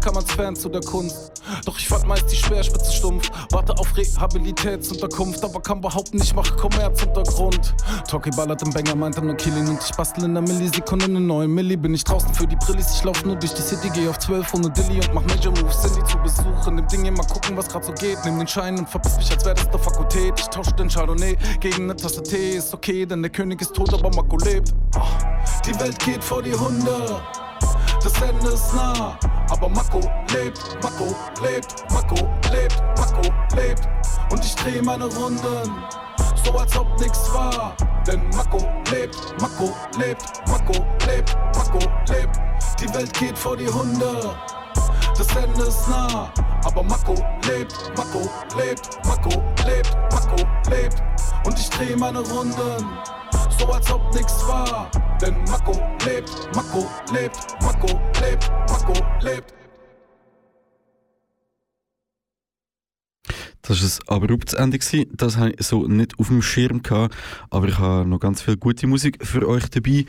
kann 0.00 0.14
man's 0.14 0.32
fern 0.32 0.56
zu 0.56 0.68
der 0.68 0.80
Kunst. 0.80 1.32
Doch 1.64 1.78
ich 1.78 1.88
fand 1.88 2.06
meist 2.06 2.30
die 2.30 2.36
Speerspitze 2.36 2.92
stumpf. 2.92 3.28
Warte 3.50 3.72
auf 3.78 3.96
Rehabilitätsunterkunft, 3.96 5.44
aber 5.44 5.60
kann 5.60 5.80
behaupten, 5.80 6.20
ich 6.20 6.34
mache 6.34 6.54
Kommerzuntergrund. 6.56 7.74
Talkie 8.08 8.30
ballert 8.30 8.62
im 8.62 8.72
Banger, 8.72 8.94
meint 8.94 9.22
nur 9.22 9.34
Killing 9.34 9.68
und 9.68 9.82
ich 9.82 9.94
bastel 9.96 10.24
in 10.24 10.34
der 10.34 10.42
Millisekunde 10.42 11.06
eine 11.06 11.20
neue 11.20 11.48
Milli. 11.48 11.76
Bin 11.76 11.94
ich 11.94 12.04
draußen 12.04 12.32
für 12.34 12.46
die 12.46 12.56
Brillis, 12.56 12.96
ich 12.96 13.04
lauf 13.04 13.24
nur 13.24 13.36
durch 13.36 13.54
die 13.54 13.62
City, 13.62 13.90
geh 13.94 14.08
auf 14.08 14.18
12 14.18 14.54
ohne 14.54 14.70
Dilly 14.70 14.96
und 14.96 15.14
mach 15.14 15.22
Major 15.24 15.52
Moves, 15.52 15.82
die 15.82 16.04
zu 16.04 16.18
besuchen. 16.18 16.76
Nimm 16.76 17.02
hier 17.02 17.12
mal 17.12 17.26
gucken, 17.26 17.56
was 17.56 17.68
grad 17.68 17.84
so 17.84 17.92
geht. 17.92 18.18
Nimm 18.24 18.38
den 18.38 18.48
Schein 18.48 18.78
und 18.78 18.88
verpiss 18.88 19.16
mich, 19.16 19.30
als 19.30 19.44
wär 19.44 19.54
das 19.54 19.70
der 19.70 19.80
Fakultät. 19.80 20.34
Ich 20.38 20.46
tausche 20.48 20.72
den 20.72 20.88
Chardonnay 20.88 21.36
gegen 21.60 21.84
eine 21.84 21.96
Tasse 21.96 22.22
Tee, 22.22 22.56
ist 22.56 22.72
okay, 22.74 23.06
denn 23.06 23.22
der 23.22 23.30
König 23.30 23.60
ist 23.60 23.74
tot, 23.74 23.92
aber 23.92 24.10
Mako 24.14 24.36
lebt. 24.38 24.74
Die 25.66 25.78
Welt 25.80 25.98
geht 25.98 26.22
vor 26.22 26.42
die 26.42 26.54
Hunde 26.54 27.20
das 28.02 28.22
Ende 28.22 28.48
ist 28.48 28.74
nah. 28.74 29.18
Aber 29.50 29.68
Mako 29.68 30.00
lebt, 30.34 30.78
Mako 30.82 31.14
lebt, 31.42 31.84
Mako 31.90 32.28
lebt, 32.52 32.82
Mako 32.98 33.22
lebt. 33.56 33.88
Und 34.30 34.44
ich 34.44 34.54
dreh 34.56 34.82
meine 34.82 35.04
Runden, 35.06 35.72
so 36.44 36.58
als 36.58 36.76
ob 36.76 36.86
nix 37.00 37.32
war. 37.32 37.74
Denn 38.06 38.22
Mako 38.30 38.58
lebt, 38.90 39.16
Mako 39.40 39.74
lebt, 39.98 40.22
Mako 40.48 40.84
lebt, 41.06 41.36
Mako 41.56 41.78
lebt. 42.08 42.40
Die 42.80 42.94
Welt 42.94 43.12
geht 43.14 43.36
vor 43.36 43.56
die 43.56 43.68
Hunde, 43.68 44.36
das 45.16 45.36
Ende 45.36 45.62
ist 45.64 45.88
nah. 45.88 46.30
Aber 46.64 46.82
Mako 46.82 47.14
lebt, 47.48 47.74
Mako 47.96 48.28
lebt, 48.56 48.98
Mako 49.04 49.42
lebt, 49.66 49.96
Mako 50.12 50.36
lebt. 50.70 51.02
Und 51.44 51.58
ich 51.58 51.70
dreh 51.70 51.96
meine 51.96 52.20
Runden, 52.20 52.86
so 53.58 53.66
als 53.66 53.90
ob 53.92 54.14
nix 54.14 54.46
war. 54.46 54.90
Denn 55.20 55.34
Mako 55.44 55.72
lebt, 56.06 56.30
Mako 56.54 56.86
lebt, 57.12 57.36
Mako 57.62 58.00
lebt, 58.20 58.50
Mako 58.70 58.92
lebt. 59.20 59.57
Das 63.68 64.00
war 64.08 64.16
ein 64.16 64.22
abruptes 64.22 64.54
Ende. 64.54 64.78
Das 65.12 65.36
habe 65.36 65.50
ich 65.50 65.66
so 65.66 65.86
nicht 65.86 66.18
auf 66.18 66.28
dem 66.28 66.40
Schirm 66.40 66.82
gehabt, 66.82 67.14
aber 67.50 67.68
ich 67.68 67.78
habe 67.78 68.08
noch 68.08 68.18
ganz 68.18 68.40
viel 68.40 68.56
gute 68.56 68.86
Musik 68.86 69.18
für 69.26 69.46
euch 69.46 69.68
dabei. 69.68 70.06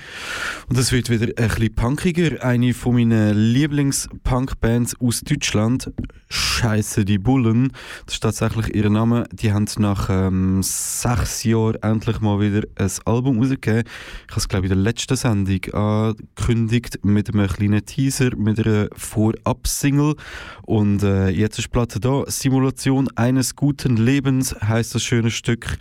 Und 0.69 0.77
es 0.77 0.93
wird 0.93 1.09
wieder 1.09 1.27
ein 1.35 1.49
bisschen 1.49 1.75
punkiger. 1.75 2.41
Eine 2.41 2.73
von 2.73 2.95
meinen 2.95 3.35
Lieblings-Punk-Bands 3.35 4.95
aus 5.01 5.21
Deutschland, 5.21 5.91
Scheiße 6.29 7.03
die 7.03 7.17
Bullen. 7.17 7.73
Das 8.05 8.15
ist 8.15 8.19
tatsächlich 8.21 8.73
ihr 8.75 8.89
Name. 8.89 9.25
Die 9.33 9.51
haben 9.51 9.65
nach 9.79 10.09
ähm, 10.09 10.61
sechs 10.63 11.43
Jahren 11.43 11.75
endlich 11.81 12.21
mal 12.21 12.39
wieder 12.39 12.65
ein 12.75 12.91
Album 13.05 13.39
rausgegeben. 13.39 13.83
Ich 14.27 14.31
habe 14.31 14.39
es, 14.39 14.47
glaube 14.47 14.67
ich, 14.67 14.71
in 14.71 14.77
der 14.77 14.83
letzten 14.83 15.17
Sendung 15.17 15.59
angekündigt 15.73 16.99
mit 17.03 17.33
einem 17.33 17.47
kleinen 17.47 17.85
Teaser, 17.85 18.35
mit 18.37 18.65
einer 18.65 18.87
Vorab-Single. 18.95 20.15
Und 20.61 21.03
äh, 21.03 21.27
jetzt 21.29 21.59
ist 21.59 21.65
die 21.65 21.71
Platte 21.71 21.99
da. 21.99 22.23
Simulation 22.27 23.09
eines 23.15 23.48
guten 23.55 23.97
Lebens 23.97 24.55
heißt 24.61 24.95
das 24.95 25.03
schöne 25.03 25.31
Stück. 25.31 25.77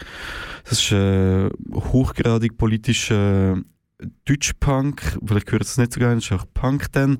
Das 0.64 0.80
ist 0.80 0.92
äh, 0.92 1.48
hochgradig 1.72 2.56
politischer 2.56 3.58
Deutschpunk. 4.24 5.18
Vielleicht 5.24 5.46
gehört 5.46 5.62
es 5.62 5.78
nicht 5.78 5.92
so 5.92 6.00
gerne, 6.00 6.18
ist 6.18 6.32
auch 6.32 6.46
Punk 6.54 6.92
dann. 6.92 7.18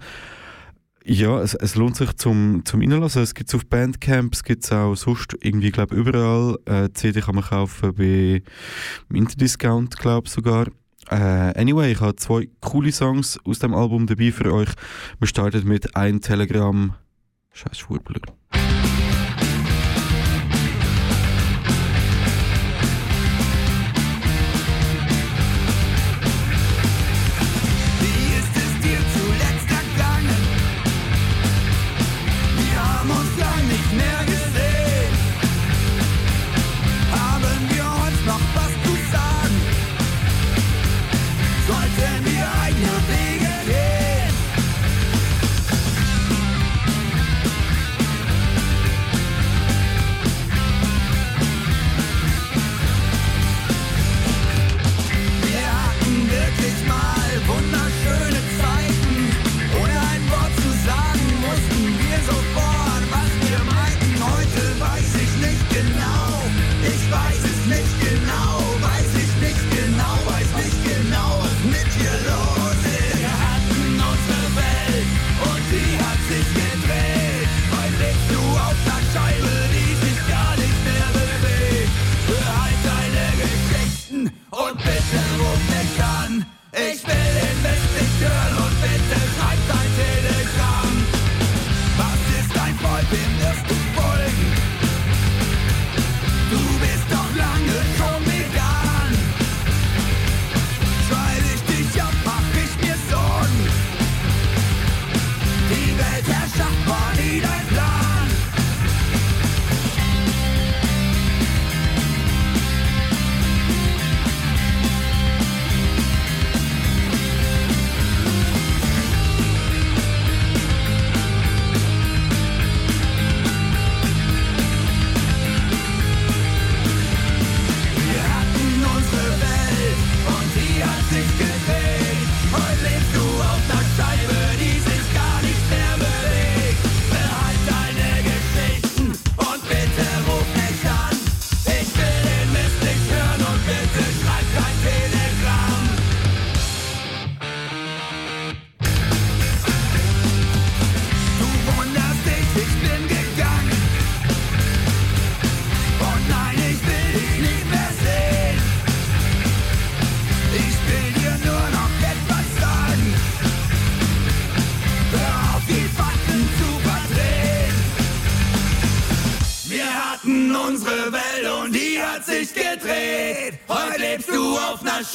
Ja, 1.05 1.41
es, 1.41 1.55
es 1.55 1.75
lohnt 1.75 1.97
sich 1.97 2.13
zum, 2.17 2.63
zum 2.65 2.81
Reinlassen. 2.81 3.23
Es 3.23 3.35
gibt 3.35 3.49
es 3.49 3.55
auf 3.55 3.65
Bandcamp, 3.65 4.35
es 4.35 4.45
gibt 4.45 4.65
es 4.65 4.73
auch 4.73 4.95
sonst 4.95 5.37
irgendwie, 5.41 5.71
glaube 5.71 5.95
überall. 5.95 6.59
Äh, 6.67 6.93
CD 6.93 7.21
kann 7.21 7.35
man 7.35 7.45
kaufen 7.45 7.95
bei 7.95 8.43
Interdiscount, 9.13 9.97
glaube 9.99 10.29
sogar. 10.29 10.67
Äh, 11.11 11.59
anyway, 11.59 11.93
ich 11.93 12.01
habe 12.01 12.17
zwei 12.17 12.49
coole 12.61 12.93
Songs 12.93 13.41
aus 13.45 13.59
dem 13.59 13.75
Album 13.75 14.07
dabei 14.07 14.31
für 14.33 14.53
euch. 14.53 14.69
Wir 15.19 15.29
starten 15.29 15.67
mit 15.67 15.97
ein 15.97 16.21
Telegramm. 16.21 16.95
Scheiß 17.53 17.79
Schwurbler. 17.79 18.38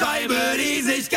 Scheibe, 0.03 0.35
die 0.57 0.81
sich 0.81 1.09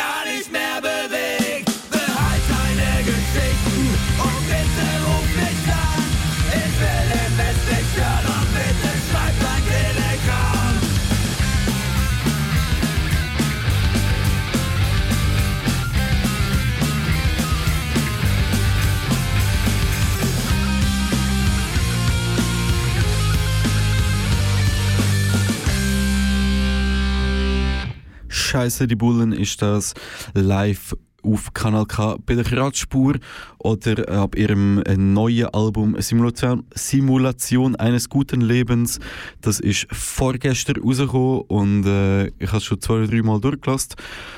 Die 28.85 28.95
Bullen 28.95 29.31
ist 29.31 29.61
das 29.61 29.93
live 30.33 30.93
auf 31.23 31.53
Kanal 31.53 31.85
K 31.85 32.17
bei 32.25 32.35
der 32.35 32.43
Kratzspur 32.43 33.15
oder 33.57 34.07
ab 34.09 34.35
ihrem 34.35 34.81
äh, 34.83 34.95
neuen 34.95 35.47
Album 35.47 35.99
Simulation, 35.99 36.63
Simulation 36.73 37.75
eines 37.75 38.07
guten 38.09 38.41
Lebens. 38.41 38.99
Das 39.41 39.59
ist 39.59 39.87
vorgestern 39.91 40.77
rausgekommen 40.77 41.41
und 41.47 41.85
äh, 41.85 42.27
ich 42.27 42.47
habe 42.47 42.57
es 42.57 42.63
schon 42.63 42.79
zwei 42.79 42.95
oder 42.95 43.07
drei 43.07 43.21
Mal 43.21 43.41
durchgelassen 43.41 43.95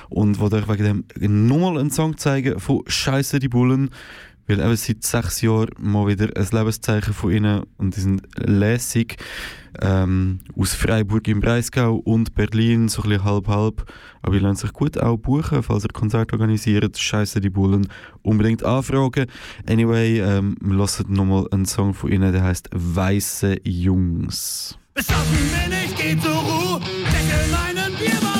und 0.09 0.39
wollte 0.39 0.57
euch 0.57 0.69
wegen 0.69 1.05
dem 1.15 1.47
nochmal 1.47 1.77
einen 1.77 1.91
Song 1.91 2.17
zeigen 2.17 2.59
von 2.59 2.83
Scheiße, 2.87 3.39
die 3.39 3.49
Bullen. 3.49 3.89
Weil 4.49 4.61
eben 4.61 4.75
seit 4.75 5.03
sechs 5.03 5.41
Jahren 5.41 5.69
mal 5.77 6.07
wieder 6.07 6.29
ein 6.35 6.47
Lebenszeichen 6.51 7.13
von 7.13 7.31
ihnen 7.31 7.63
und 7.77 7.95
die 7.95 8.01
sind 8.01 8.23
lässig 8.35 9.17
ähm, 9.79 10.39
aus 10.57 10.73
Freiburg 10.73 11.27
im 11.27 11.39
Breisgau 11.39 11.97
und 11.97 12.33
Berlin, 12.33 12.89
so 12.89 13.03
ein 13.03 13.09
bisschen 13.09 13.25
halb-halb. 13.25 13.85
Aber 14.23 14.33
die 14.33 14.39
lassen 14.39 14.55
sich 14.55 14.73
gut 14.73 14.97
auch 14.97 15.17
buchen, 15.17 15.61
falls 15.61 15.83
ihr 15.83 15.93
Konzert 15.93 16.33
organisiert. 16.33 16.97
Scheiße 16.97 17.41
die 17.41 17.51
Bullen, 17.51 17.87
unbedingt 18.23 18.63
anfragen. 18.63 19.27
Anyway, 19.67 20.19
ähm, 20.19 20.55
wir 20.61 20.77
hören 20.77 21.13
nochmal 21.13 21.47
einen 21.51 21.65
Song 21.65 21.93
von 21.93 22.11
ihnen, 22.11 22.33
der 22.33 22.41
heißt 22.41 22.69
Weiße 22.73 23.57
Jungs. 23.63 24.79
Beschaffen 24.95 25.37
wir 25.51 25.77
nicht, 25.77 25.95
geht 25.95 26.23
zur 26.23 26.33
Ruhe, 26.33 26.79
deckel 26.79 27.51
meinen 27.51 27.95
Bierbauch 27.99 28.38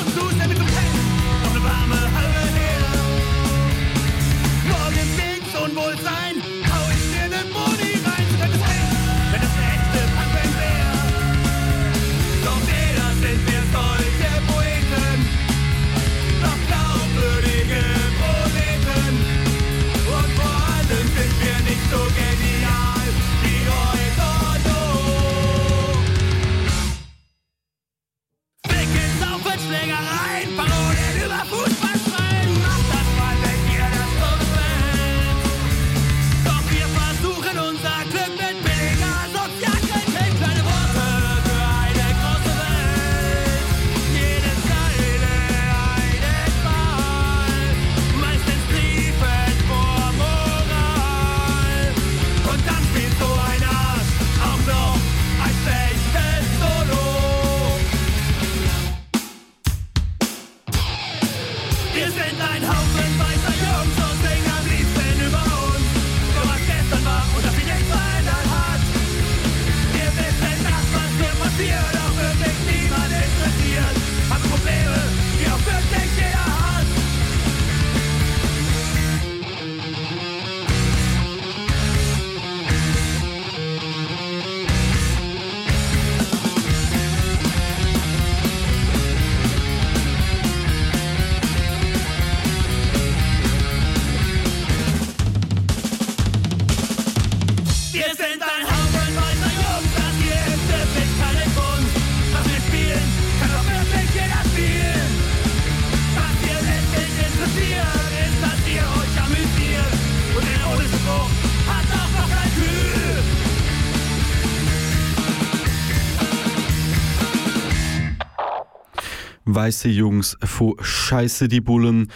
Weiße 119.60 119.90
Jungs 119.90 120.38
von 120.42 120.74
Scheiße 120.80 121.46
die 121.46 121.60
Bullen, 121.60 122.10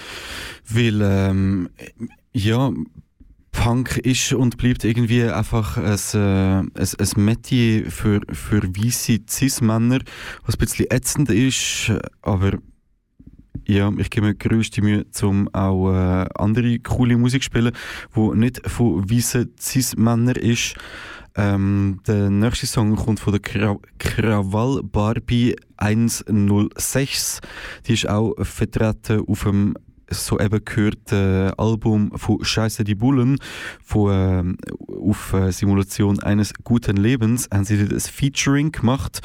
weil 0.66 1.00
ähm, 1.02 1.68
ja 2.32 2.72
Punk 3.52 3.98
ist 3.98 4.32
und 4.32 4.56
bleibt 4.56 4.82
irgendwie 4.82 5.24
einfach 5.24 5.76
ein, 5.76 5.98
äh, 6.14 6.60
ein, 6.60 6.70
ein 6.74 7.24
Metier 7.24 7.90
für, 7.90 8.22
für 8.32 8.62
weisse 8.62 9.18
Cis-Männer, 9.28 9.98
was 10.46 10.54
ein 10.54 10.58
bisschen 10.58 10.86
ätzend 10.88 11.28
ist, 11.28 11.92
aber 12.22 12.52
ja, 13.66 13.92
ich 13.98 14.08
gebe 14.08 14.28
mir 14.28 14.34
größte 14.34 14.80
Mühe, 14.80 15.04
um 15.20 15.48
auch 15.52 15.92
äh, 15.92 16.26
andere 16.36 16.78
coole 16.78 17.18
Musik 17.18 17.42
zu 17.42 17.46
spielen, 17.46 17.72
die 18.16 18.38
nicht 18.38 18.66
von 18.70 19.10
weißen 19.10 19.52
Cis-Männern 19.60 20.36
ist. 20.36 20.76
Ähm, 21.36 22.00
der 22.06 22.30
nächste 22.30 22.66
Song 22.66 22.94
kommt 22.94 23.18
von 23.18 23.32
der 23.32 23.42
Kra 23.42 23.76
Krawall 23.98 24.82
Barbie 24.84 25.56
106. 25.76 27.40
Die 27.86 27.94
ist 27.94 28.08
auch 28.08 28.34
vertreten 28.40 29.24
auf 29.26 29.42
dem 29.42 29.74
soeben 30.14 30.64
gehörten 30.64 31.52
Album 31.58 32.12
von 32.16 32.42
Scheiße 32.42 32.84
die 32.84 32.94
Bullen 32.94 33.38
von, 33.84 34.56
äh, 34.56 34.92
auf 34.92 35.32
äh, 35.32 35.52
Simulation 35.52 36.20
eines 36.20 36.52
guten 36.64 36.96
Lebens 36.96 37.48
haben 37.52 37.64
sie 37.64 37.78
ein 37.78 38.00
Featuring 38.00 38.72
gemacht 38.72 39.20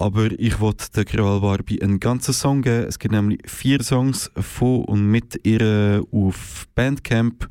aber 0.00 0.28
ich 0.38 0.60
wollte 0.60 0.86
der 0.96 1.04
Krawall 1.04 1.42
Barbie 1.42 1.82
einen 1.82 2.00
ganzen 2.00 2.32
Song 2.32 2.62
geben. 2.62 2.86
Es 2.88 2.98
gibt 2.98 3.12
nämlich 3.12 3.42
vier 3.44 3.82
Songs 3.82 4.30
von 4.34 4.86
und 4.86 5.10
mit 5.10 5.46
ihr 5.46 6.02
auf 6.10 6.66
Bandcamp 6.74 7.46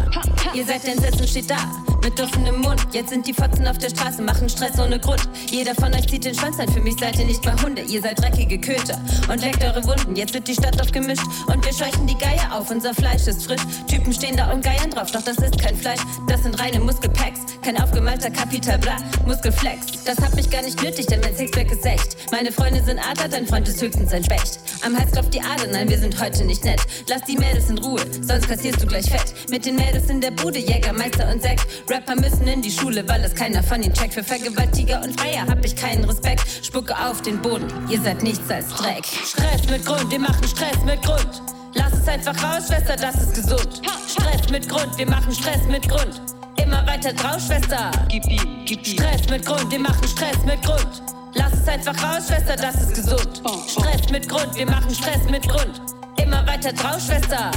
Ihr 0.53 0.65
seid 0.65 0.85
entsetzen, 0.85 1.27
steht 1.27 1.49
da, 1.49 1.55
mit 2.03 2.19
offenem 2.19 2.59
Mund. 2.61 2.85
Jetzt 2.91 3.09
sind 3.09 3.25
die 3.25 3.33
Fotzen 3.33 3.65
auf 3.67 3.77
der 3.77 3.89
Straße, 3.89 4.21
machen 4.21 4.49
Stress 4.49 4.77
ohne 4.79 4.99
Grund. 4.99 5.27
Jeder 5.49 5.73
von 5.75 5.93
euch 5.93 6.07
zieht 6.07 6.25
den 6.25 6.35
Schwanz 6.35 6.59
ein, 6.59 6.69
für 6.69 6.81
mich 6.81 6.95
seid 6.99 7.17
ihr 7.17 7.25
nicht 7.25 7.43
mal 7.45 7.59
Hunde. 7.61 7.81
Ihr 7.83 8.01
seid 8.01 8.19
dreckige 8.19 8.59
Köter 8.59 8.99
und 9.29 9.41
leckt 9.41 9.63
eure 9.63 9.83
Wunden. 9.85 10.15
Jetzt 10.15 10.33
wird 10.33 10.47
die 10.47 10.53
Stadt 10.53 10.79
aufgemischt 10.81 11.23
und 11.47 11.65
wir 11.65 11.73
scheuchen 11.73 12.05
die 12.05 12.17
Geier 12.17 12.53
auf. 12.53 12.69
Unser 12.69 12.93
Fleisch 12.93 13.27
ist 13.27 13.45
frisch, 13.45 13.61
Typen 13.87 14.13
stehen 14.13 14.35
da 14.35 14.51
und 14.51 14.63
geiern 14.63 14.89
drauf. 14.91 15.11
Doch 15.11 15.21
das 15.21 15.37
ist 15.37 15.57
kein 15.57 15.75
Fleisch, 15.75 16.01
das 16.27 16.43
sind 16.43 16.59
reine 16.59 16.79
Muskelpacks. 16.79 17.39
Kein 17.63 17.81
aufgemalter 17.81 18.29
Kapital, 18.29 18.77
bla, 18.77 18.97
Muskelflex. 19.25 20.03
Das 20.05 20.17
hat 20.17 20.35
mich 20.35 20.49
gar 20.49 20.63
nicht 20.63 20.81
nötig, 20.83 21.05
denn 21.07 21.21
mein 21.21 21.35
Sixpack 21.35 21.71
ist 21.71 21.85
echt. 21.85 22.31
Meine 22.31 22.51
Freunde 22.51 22.83
sind 22.83 22.99
Adler, 22.99 23.29
dein 23.29 23.47
Freund 23.47 23.67
ist 23.67 23.81
höchstens 23.81 24.11
ein 24.11 24.23
Specht. 24.23 24.59
Am 24.83 24.97
Hals 24.97 25.11
klopft 25.11 25.33
die 25.33 25.41
Ader, 25.41 25.67
nein, 25.71 25.87
wir 25.89 25.97
sind 25.97 26.19
heute 26.21 26.43
nicht 26.43 26.65
nett. 26.65 26.81
Lass 27.07 27.21
die 27.23 27.37
Mädels 27.37 27.69
in 27.69 27.77
Ruhe, 27.77 28.01
sonst 28.21 28.49
kassierst 28.51 28.83
du 28.83 28.85
gleich 28.85 29.09
fett. 29.09 29.33
Mit 29.49 29.65
den 29.65 29.77
Mädels 29.77 30.09
in 30.09 30.19
der 30.19 30.31
Bude, 30.31 30.59
Jägermeister 30.59 31.31
und 31.31 31.41
Sekt. 31.41 31.65
Rapper 31.89 32.15
müssen 32.15 32.45
in 32.47 32.61
die 32.61 32.69
Schule, 32.69 33.07
weil 33.07 33.23
es 33.23 33.33
keiner 33.33 33.63
von 33.63 33.81
ihnen 33.81 33.93
checkt. 33.93 34.13
Für 34.13 34.25
Vergewaltiger 34.25 35.01
und 35.01 35.17
Freier 35.17 35.47
hab 35.47 35.63
ich 35.63 35.73
keinen 35.73 36.03
Respekt. 36.03 36.43
Spucke 36.61 36.93
auf 36.97 37.21
den 37.21 37.41
Boden, 37.41 37.67
ihr 37.87 38.01
seid 38.01 38.21
nichts 38.21 38.51
als 38.51 38.67
Dreck. 38.75 39.05
Stress 39.05 39.69
mit 39.69 39.85
Grund, 39.85 40.11
wir 40.11 40.19
machen 40.19 40.45
Stress 40.45 40.83
mit 40.85 41.01
Grund. 41.01 41.41
Lass 41.75 41.93
es 41.93 42.05
einfach 42.05 42.35
raus, 42.43 42.67
Schwester, 42.67 42.97
das 42.97 43.15
ist 43.23 43.35
gesund. 43.35 43.81
Stress 44.09 44.49
mit 44.49 44.67
Grund, 44.67 44.97
wir 44.97 45.09
machen 45.09 45.33
Stress 45.33 45.63
mit 45.69 45.87
Grund. 45.87 46.21
Immer 46.61 46.85
weiter 46.85 47.13
drauf, 47.13 47.39
Schwester. 47.39 47.89
Gib 48.09 48.25
ihm, 48.25 48.65
gib 48.65 48.85
ihm. 48.85 48.99
Stress 48.99 49.29
mit 49.29 49.45
Grund, 49.45 49.71
wir 49.71 49.79
machen 49.79 50.05
Stress 50.09 50.43
mit 50.45 50.61
Grund. 50.61 51.01
Lass 51.35 51.53
es 51.53 51.67
einfach 51.69 51.95
raus, 52.03 52.27
Schwester, 52.27 52.57
das 52.57 52.75
ist 52.81 52.95
gesund. 52.95 53.41
Stress 53.69 54.09
mit 54.11 54.27
Grund, 54.27 54.53
wir 54.55 54.65
machen 54.65 54.93
Stress 54.93 55.23
mit 55.29 55.47
Grund. 55.47 56.00
Immer 56.21 56.45
weiter 56.47 56.73
drauf, 56.73 56.99
Schwester. 56.99 57.51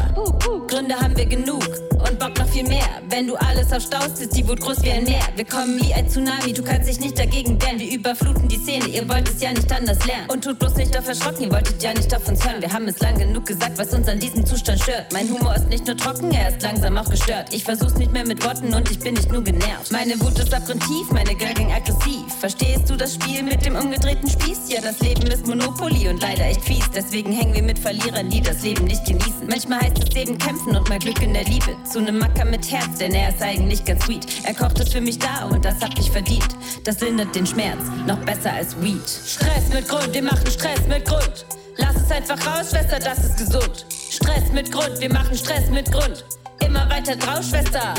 Gründe 0.74 0.94
haben 0.96 1.16
wir 1.16 1.26
genug 1.26 1.64
und 1.90 2.18
Bock 2.18 2.36
noch 2.38 2.48
viel 2.48 2.64
mehr. 2.64 2.88
Wenn 3.08 3.26
du 3.26 3.36
alles 3.36 3.72
aufstaust, 3.72 4.20
ist 4.20 4.36
die 4.36 4.46
Wut 4.48 4.60
groß 4.60 4.82
wie 4.82 4.90
ein 4.90 5.04
Meer. 5.04 5.22
Wir 5.36 5.44
kommen 5.44 5.80
wie 5.80 5.92
ein 5.94 6.08
Tsunami, 6.08 6.52
du 6.52 6.62
kannst 6.62 6.88
dich 6.88 7.00
nicht 7.00 7.18
dagegen 7.18 7.60
wehren. 7.62 7.78
Wir 7.78 7.92
überfluten 7.92 8.48
die 8.48 8.56
Szene, 8.56 8.86
ihr 8.86 9.08
wollt 9.08 9.28
es 9.28 9.40
ja 9.40 9.52
nicht 9.52 9.70
anders 9.70 10.04
lernen. 10.06 10.28
Und 10.30 10.42
tut 10.42 10.58
bloß 10.58 10.76
nicht 10.76 10.96
auf 10.98 11.06
erschrocken, 11.06 11.44
ihr 11.44 11.52
wolltet 11.52 11.82
ja 11.82 11.92
nicht 11.92 12.14
auf 12.14 12.26
uns 12.28 12.44
hören. 12.44 12.60
Wir 12.60 12.72
haben 12.72 12.88
es 12.88 12.98
lang 13.00 13.18
genug 13.18 13.46
gesagt, 13.46 13.78
was 13.78 13.92
uns 13.92 14.08
an 14.08 14.18
diesem 14.18 14.44
Zustand 14.44 14.80
stört. 14.82 15.12
Mein 15.12 15.28
Humor 15.28 15.54
ist 15.54 15.68
nicht 15.68 15.86
nur 15.86 15.96
trocken, 15.96 16.32
er 16.32 16.48
ist 16.48 16.62
langsam 16.62 16.96
auch 16.96 17.08
gestört. 17.08 17.52
Ich 17.52 17.64
versuch's 17.64 17.94
nicht 17.94 18.12
mehr 18.12 18.26
mit 18.26 18.44
Worten 18.44 18.74
und 18.74 18.90
ich 18.90 18.98
bin 18.98 19.14
nicht 19.14 19.30
nur 19.30 19.44
genervt. 19.44 19.92
Meine 19.92 20.18
Wut 20.20 20.38
ist 20.38 20.52
abgrundtief, 20.52 21.10
meine 21.12 21.34
Girl 21.34 21.54
ging 21.54 21.72
aggressiv. 21.72 22.34
Verstehst 22.40 22.90
du 22.90 22.96
das 22.96 23.14
Spiel 23.14 23.42
mit 23.42 23.64
dem 23.64 23.76
umgedrehten 23.76 24.28
Spieß? 24.28 24.60
Ja, 24.68 24.80
das 24.80 25.00
Leben 25.00 25.26
ist 25.28 25.46
Monopoly 25.46 26.08
und 26.08 26.20
leider 26.20 26.46
echt 26.46 26.62
fies. 26.62 26.90
Deswegen 26.94 27.32
hängen 27.32 27.54
wir 27.54 27.62
mit 27.62 27.78
Verlierern, 27.78 28.28
die 28.28 28.40
das 28.40 28.53
Leben 28.62 28.84
nicht 28.84 29.04
genießen. 29.04 29.46
Manchmal 29.48 29.80
heißt 29.80 29.98
es 30.08 30.16
eben 30.16 30.38
kämpfen 30.38 30.76
und 30.76 30.88
mal 30.88 30.98
Glück 30.98 31.20
in 31.22 31.34
der 31.34 31.44
Liebe. 31.44 31.76
Zu 31.90 32.00
nem 32.00 32.18
Macker 32.18 32.44
mit 32.44 32.70
Herz, 32.70 32.98
denn 32.98 33.14
er 33.14 33.30
ist 33.30 33.42
eigentlich 33.42 33.84
ganz 33.84 34.04
sweet. 34.04 34.26
Er 34.44 34.54
kocht 34.54 34.80
es 34.80 34.92
für 34.92 35.00
mich 35.00 35.18
da 35.18 35.46
und 35.46 35.64
das 35.64 35.80
hab 35.80 35.98
ich 35.98 36.10
verdient. 36.10 36.48
Das 36.84 37.00
lindert 37.00 37.34
den 37.34 37.46
Schmerz, 37.46 37.80
noch 38.06 38.18
besser 38.18 38.52
als 38.52 38.80
Weed. 38.80 39.08
Stress 39.08 39.68
mit 39.72 39.88
Grund, 39.88 40.12
wir 40.12 40.22
machen 40.22 40.46
Stress 40.50 40.86
mit 40.88 41.04
Grund. 41.04 41.46
Lass 41.76 41.96
es 41.96 42.10
einfach 42.10 42.38
raus, 42.46 42.70
Schwester, 42.70 42.98
das 42.98 43.18
ist 43.24 43.38
gesund. 43.38 43.86
Stress 44.10 44.52
mit 44.52 44.70
Grund, 44.70 45.00
wir 45.00 45.12
machen 45.12 45.36
Stress 45.36 45.70
mit 45.70 45.90
Grund. 45.90 46.24
Immer 46.64 46.88
weiter 46.88 47.16
drauf, 47.16 47.42
Schwester. 47.42 47.94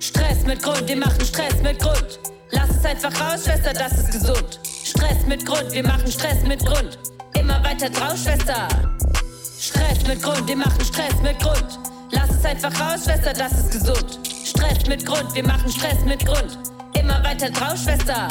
Stress 0.00 0.44
mit 0.46 0.62
Grund, 0.62 0.88
wir 0.88 0.96
machen 0.96 1.24
Stress 1.24 1.62
mit 1.62 1.78
Grund. 1.78 2.18
Lass 2.50 2.70
es 2.70 2.84
einfach 2.84 3.12
raus, 3.20 3.44
Schwester, 3.44 3.72
das 3.72 3.92
ist 3.98 4.12
gesund. 4.12 4.60
Stress 4.84 5.26
mit 5.26 5.44
Grund, 5.44 5.70
wir 5.72 5.86
machen 5.86 6.10
Stress 6.10 6.42
mit 6.44 6.64
Grund. 6.64 6.98
Immer 7.38 7.62
weiter 7.62 7.90
drauf, 7.90 8.16
Schwester. 8.16 8.68
Stress 9.68 10.06
mit 10.06 10.22
Grund, 10.22 10.48
wir 10.48 10.56
machen 10.56 10.82
Stress 10.82 11.14
mit 11.22 11.38
Grund. 11.40 11.78
Lass 12.10 12.30
es 12.30 12.42
einfach 12.42 12.72
raus, 12.80 13.04
Schwester, 13.04 13.34
das 13.34 13.52
ist 13.52 13.70
gesund. 13.72 14.18
Stress 14.42 14.86
mit 14.86 15.04
Grund, 15.04 15.34
wir 15.34 15.46
machen 15.46 15.70
Stress 15.70 16.02
mit 16.06 16.24
Grund. 16.24 16.58
Immer 16.98 17.22
weiter 17.22 17.50
drauf, 17.50 17.76
Schwester. 17.76 18.28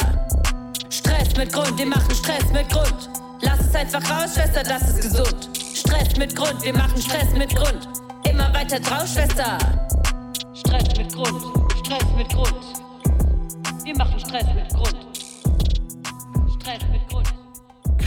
Stress 0.90 1.36
mit 1.36 1.52
Grund, 1.52 1.78
wir 1.78 1.86
machen 1.86 2.12
Stress 2.12 2.44
mit 2.52 2.68
Grund. 2.68 3.08
Lass 3.42 3.60
es 3.60 3.72
einfach 3.72 4.02
raus, 4.10 4.34
Schwester, 4.34 4.64
das 4.64 4.82
ist 4.88 5.00
gesund. 5.02 5.48
Stress 5.74 6.16
mit 6.16 6.34
Grund, 6.34 6.60
wir 6.64 6.76
machen 6.76 7.00
Stress 7.00 7.30
mit 7.32 7.54
Grund. 7.54 7.88
Immer 8.28 8.52
weiter 8.52 8.80
drauf, 8.80 9.06
Schwester. 9.06 9.58
Stress 10.54 10.96
mit 10.96 11.14
Grund, 11.14 11.40
Stress 11.84 12.06
mit 12.16 12.28
Grund. 12.30 12.64
Wir 13.84 13.96
machen 13.96 14.18
Stress 14.18 14.46
mit 14.56 14.68
Grund. 14.70 15.07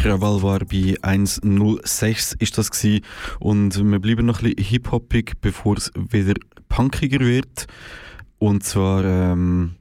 Krawall 0.02 0.42
war 0.42 0.60
bei 0.66 0.96
106 1.04 2.34
ist 2.40 2.58
das 2.58 2.72
gsi 2.72 3.04
und 3.40 3.78
wir 3.78 4.00
bleiben 4.00 4.26
noch 4.26 4.42
ein 4.42 4.56
bisschen 4.56 4.66
hip-hoppig, 4.66 5.34
bevor 5.42 5.78
es 5.78 5.92
wieder 5.96 6.34
punkiger 6.70 7.20
wird. 7.20 7.68
Und 8.40 8.64
zwar 8.64 9.06
ähm, 9.06 9.76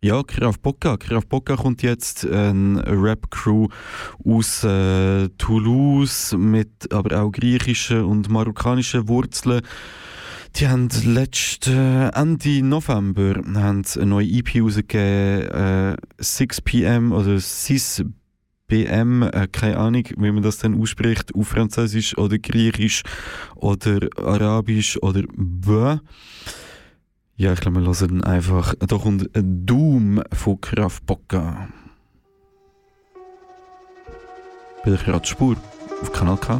ja, 0.00 0.22
Krav 0.22 0.58
Bocca. 0.60 0.96
Krav 0.96 1.26
Bocca 1.26 1.56
kommt 1.56 1.82
jetzt 1.82 2.26
eine 2.26 2.82
Rap-Crew 2.86 3.68
aus 4.24 4.64
äh, 4.64 5.28
Toulouse 5.36 6.34
mit 6.38 6.90
aber 6.90 7.20
auch 7.20 7.32
griechischen 7.32 8.04
und 8.04 8.30
marokkanischen 8.30 9.08
Wurzeln. 9.08 9.60
Die 10.56 10.68
haben 10.68 10.88
letzte 11.04 12.10
Ende 12.14 12.62
November 12.62 13.42
haben 13.56 13.82
eine 13.94 14.06
neue 14.06 14.26
EP 14.26 14.62
rausgegeben, 14.62 15.96
äh, 15.96 15.96
6 16.16 16.62
PM 16.62 17.12
oder 17.12 17.38
6 17.38 18.04
BM, 18.72 19.22
äh, 19.22 19.48
keine 19.52 19.76
Ahnung, 19.76 20.04
wie 20.16 20.32
man 20.32 20.42
das 20.42 20.56
dann 20.56 20.80
ausspricht, 20.80 21.34
auf 21.34 21.48
Französisch 21.48 22.16
oder 22.16 22.38
Griechisch 22.38 23.02
oder 23.54 24.08
Arabisch 24.16 24.96
oder 25.02 25.24
Bö. 25.34 25.98
Ja, 27.36 27.52
ich 27.52 27.60
glaube, 27.60 27.82
wir 27.82 27.86
hören 27.86 28.24
einfach. 28.24 28.74
Da 28.78 28.96
kommt 28.96 29.28
Doom 29.34 30.22
von 30.32 30.58
Kraft 30.62 31.04
Bocca. 31.04 31.68
Bei 34.82 34.90
der 34.90 34.98
Kratzspur 34.98 35.56
auf 36.00 36.10
Kanal 36.10 36.38
K. 36.38 36.58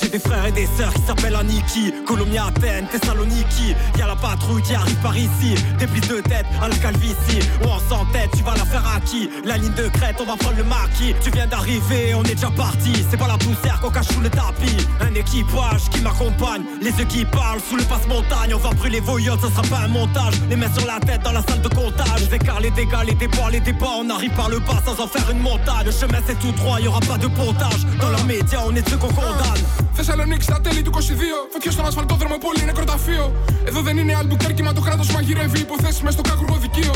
J'ai 0.00 0.08
des 0.08 0.18
frères 0.18 0.46
et 0.46 0.52
des 0.52 0.66
sœurs 0.76 0.92
qui 0.94 1.02
s'appellent 1.02 1.34
Aniki 1.34 1.92
Colombia, 2.06 2.46
Athènes, 2.46 2.86
Thessaloniki. 2.86 3.74
Y'a 3.98 4.06
la 4.06 4.16
patrouille 4.16 4.62
qui 4.62 4.74
arrive 4.74 4.96
par 4.96 5.16
ici. 5.16 5.54
Des 5.78 5.86
prises 5.86 6.08
de 6.08 6.20
tête 6.20 6.46
à 6.62 6.68
la 6.68 6.76
calvitie. 6.76 7.40
On 7.64 7.70
en 7.70 7.78
sans 7.88 8.04
tête, 8.06 8.30
tu 8.36 8.42
vas 8.42 8.54
la 8.54 8.64
faire 8.64 8.84
à 8.86 9.00
qui? 9.00 9.28
La 9.44 9.56
ligne 9.56 9.72
de 9.74 9.88
crête, 9.88 10.16
on 10.20 10.26
va 10.26 10.36
prendre 10.36 10.56
le 10.56 10.64
maquis 10.64 11.14
Tu 11.22 11.30
viens 11.30 11.46
d'arriver, 11.46 12.14
on 12.14 12.22
est 12.24 12.34
déjà 12.34 12.50
parti. 12.50 13.04
C'est 13.10 13.16
pas 13.16 13.26
la 13.26 13.38
poussière 13.38 13.80
qu'on 13.80 13.90
cache 13.90 14.08
sous 14.08 14.20
le 14.20 14.30
tapis. 14.30 14.76
Un 15.00 15.14
équipage 15.14 15.88
qui 15.90 16.00
m'accompagne. 16.00 16.62
Les 16.80 16.90
yeux 16.90 17.06
qui 17.06 17.24
parlent 17.24 17.60
sous 17.60 17.76
le 17.76 17.84
passe-montagne. 17.84 18.54
On 18.54 18.58
va 18.58 18.70
brûler 18.70 19.00
vos 19.00 19.18
yachts, 19.18 19.40
ça 19.40 19.50
sera 19.50 19.62
pas 19.62 19.84
un 19.84 19.88
montage. 19.88 20.34
Les 20.48 20.56
mains 20.56 20.72
sur 20.76 20.86
la 20.86 21.00
tête 21.00 21.22
dans 21.22 21.32
la 21.32 21.42
salle 21.42 21.62
de 21.62 21.68
comptage. 21.68 22.28
Les 22.28 22.36
écarts, 22.36 22.60
les 22.60 22.70
dégâts, 22.70 23.04
les 23.06 23.14
déboires, 23.14 23.50
les 23.50 23.60
débats. 23.60 23.96
On 23.98 24.10
arrive 24.10 24.32
par 24.32 24.48
le 24.48 24.60
bas 24.60 24.80
sans 24.84 25.00
en 25.02 25.08
faire 25.08 25.28
une 25.30 25.40
montagne. 25.40 25.86
Le 25.86 25.92
chemin 25.92 26.18
c'est 26.26 26.38
tout 26.38 26.52
droit, 26.52 26.80
y 26.80 26.86
aura 26.86 27.00
pas 27.00 27.18
de 27.18 27.26
pontage. 27.26 27.84
Dans 28.00 28.10
leurs 28.10 28.24
médias, 28.24 28.62
on 28.66 28.74
est 28.74 28.88
ceux 28.88 28.96
qu'on 28.96 29.08
condamne 29.08 29.87
Θεσσαλονίκη 30.00 30.42
στα 30.42 30.60
τέλη 30.60 30.82
του 30.82 30.90
22. 30.94 30.98
Φωτιέ 31.52 31.70
στον 31.70 31.86
ασφαλτόδρομο, 31.86 32.38
πολύ 32.38 32.64
νεκροταφείο. 32.64 33.32
Εδώ 33.64 33.80
δεν 33.80 33.96
είναι 33.96 34.14
αλμπουκέρκι, 34.14 34.62
μα 34.62 34.72
το 34.72 34.80
κράτος 34.80 35.10
μαγειρεύει 35.10 35.58
υποθέσεις 35.58 36.02
μες 36.02 36.12
στο 36.12 36.22
κάκρουο 36.22 36.56
δικείο. 36.56 36.92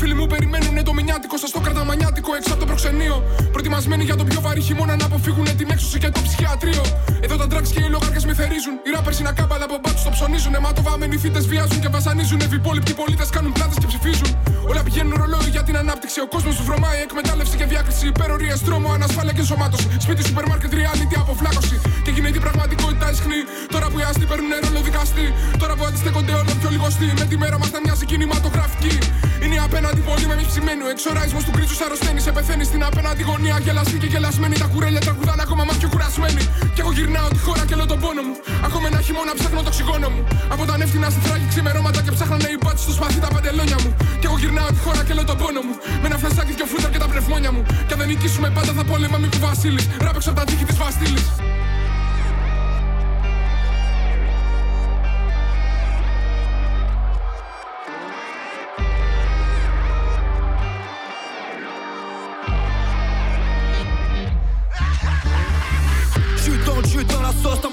Οι 0.00 0.02
φίλοι 0.02 0.18
μου 0.20 0.26
περιμένουν 0.26 0.84
το 0.84 0.92
μηνιάτικο, 0.98 1.36
σας 1.36 1.50
το 1.50 1.60
κρατά 1.60 1.84
μανιάτικο 1.84 2.30
έξω 2.38 2.50
από 2.52 2.60
το 2.62 2.66
προξενείο. 2.70 3.16
Προετοιμασμένοι 3.52 4.04
για 4.08 4.16
το 4.20 4.24
πιο 4.24 4.40
βαρύ 4.40 4.60
χειμώνα 4.60 4.94
να 4.96 5.04
αποφύγουν 5.04 5.46
την 5.56 5.68
έξωση 5.74 5.98
και 6.02 6.10
το 6.16 6.20
ψυχιατρίο. 6.26 6.84
Εδώ 7.24 7.36
τα 7.40 7.46
drugs 7.50 7.70
και 7.74 7.80
οι 7.84 7.88
λογάρκε 7.94 8.20
με 8.28 8.34
θερίζουν. 8.40 8.74
Οι 8.86 8.90
ράπερ 8.94 9.12
είναι 9.20 9.30
ακάμπαλα 9.34 9.64
από 9.68 9.76
μπάτσους 9.82 10.04
το 10.06 10.10
ψωνίζουν. 10.16 10.54
Αιματοβάμενοι 10.54 11.16
φίτε 11.22 11.40
βιάζουν 11.50 11.80
και 11.84 11.88
βασανίζουν. 11.96 12.40
Ευυπόλοιπτοι 12.40 12.92
πολίτες 13.00 13.28
κάνουν 13.36 13.52
πλάτες 13.56 13.76
και 13.80 13.86
ψηφίζουν. 13.92 14.30
Όλα 14.70 14.82
πηγαίνουν 14.86 15.14
ρολόι 15.20 15.48
για 15.56 15.62
την 15.68 15.76
ανάπτυξη. 15.82 16.18
Ο 16.26 16.28
κόσμος 16.34 16.54
σου 16.56 16.64
βρωμάει 16.68 16.98
εκμετάλλευση 17.06 17.54
και 17.60 17.66
διάκριση. 17.72 18.04
Υπερορίε, 18.06 18.54
τρόμο, 18.66 18.88
ανασφάλεια 18.98 19.32
και 19.36 19.42
ενσωμάτωση. 19.44 19.88
Σπίτι, 20.04 20.22
σούπερ 20.28 20.44
μάρκετ, 20.50 20.72
reality, 20.78 21.16
αποφλάκωση. 21.24 21.76
Και 22.04 22.10
γίνεται 22.10 22.38
η 22.40 22.42
πραγματικότητα 22.46 23.06
ισχνή. 23.14 23.40
Τώρα 23.74 23.86
που 23.90 23.98
οι 24.00 24.04
άστοι 24.08 24.24
παίρνουν 24.30 24.50
ρόλο 24.64 24.80
δικαστή. 24.88 25.26
Τώρα 25.62 25.74
που 25.76 25.84
αντιστέκονται 25.88 26.32
όλο 26.40 26.52
πιο 26.60 26.68
λιγοστοί. 26.74 27.08
Με 27.20 27.24
τη 27.30 27.36
μέρα 27.42 27.56
μας 27.60 27.70
να 27.74 27.80
μοιάζει 27.84 28.04
κινηματογραφική. 28.10 28.94
Είναι 29.42 29.54
η 29.54 29.62
απέναντι 29.90 30.10
πολύ 30.10 30.26
με 30.30 30.34
μη 30.40 30.44
ψημένο. 30.50 30.84
Εξοραϊσμός 30.94 31.44
του 31.46 31.52
κρίσους 31.56 31.78
αρρωσταίνει. 31.84 32.20
Σε 32.26 32.30
πεθαίνει 32.36 32.64
στην 32.70 32.82
απέναντι 32.88 33.22
γωνία. 33.28 33.56
Γελαστή 33.64 33.96
και 34.02 34.08
γελασμένη. 34.12 34.56
Τα 34.62 34.68
κουρέλια 34.72 35.00
τραγουδάνε 35.06 35.42
ακόμα 35.46 35.62
μα 35.68 35.74
πιο 35.80 35.88
κουρασμένοι. 35.92 36.42
Κι 36.74 36.80
εγώ 36.84 36.92
γυρνάω 36.96 37.28
τη 37.34 37.40
χώρα 37.46 37.62
και 37.68 37.74
λέω 37.78 37.88
τον 37.92 37.98
πόνο 38.02 38.22
μου. 38.26 38.34
Ακόμα 38.66 38.86
ένα 38.90 39.00
χειμώνα 39.06 39.32
ψάχνω 39.38 39.60
το 39.66 39.70
οξυγόνο 39.72 40.08
μου. 40.14 40.22
Από 40.54 40.62
τα 40.68 40.74
νεύτινα 40.80 41.08
στη 41.14 41.20
θράκη 41.26 41.46
ξημερώματα 41.52 42.00
και 42.04 42.12
ψάχνανε 42.16 42.48
οι 42.54 42.58
μπάτσοι 42.62 42.82
στο 42.86 42.92
σπαθί 42.98 43.18
τα 43.24 43.28
παντελόνια 43.34 43.78
μου. 43.82 43.90
Κι 44.20 44.26
εγώ 44.28 44.36
γυρνάω 44.42 44.70
τη 44.76 44.80
χώρα 44.84 45.02
και 45.06 45.14
λέω 45.16 45.26
τον 45.30 45.36
πόνο 45.42 45.60
μου. 45.66 45.74
Με 46.00 46.06
ένα 46.10 46.16
φλασάκι 46.22 46.54
και 46.58 46.66
φλούτα 46.70 46.88
και 46.92 47.00
τα 47.02 47.08
πνευμόνια 47.10 47.50
μου. 47.54 47.62
Και 47.86 47.92
αν 47.94 47.98
δεν 48.00 48.08
νικήσουμε 48.12 48.48
πάντα 48.56 48.72
θα 48.78 48.84
πόλεμα 48.90 49.16
μη 49.22 49.28
που 49.32 49.38
Βασίλης. 49.46 49.84
Ράπεξα 50.04 50.30
από 50.30 50.38
τα 50.40 50.44
τείχη 50.48 50.64
της 50.70 50.76
Βαστήλη. 50.82 51.22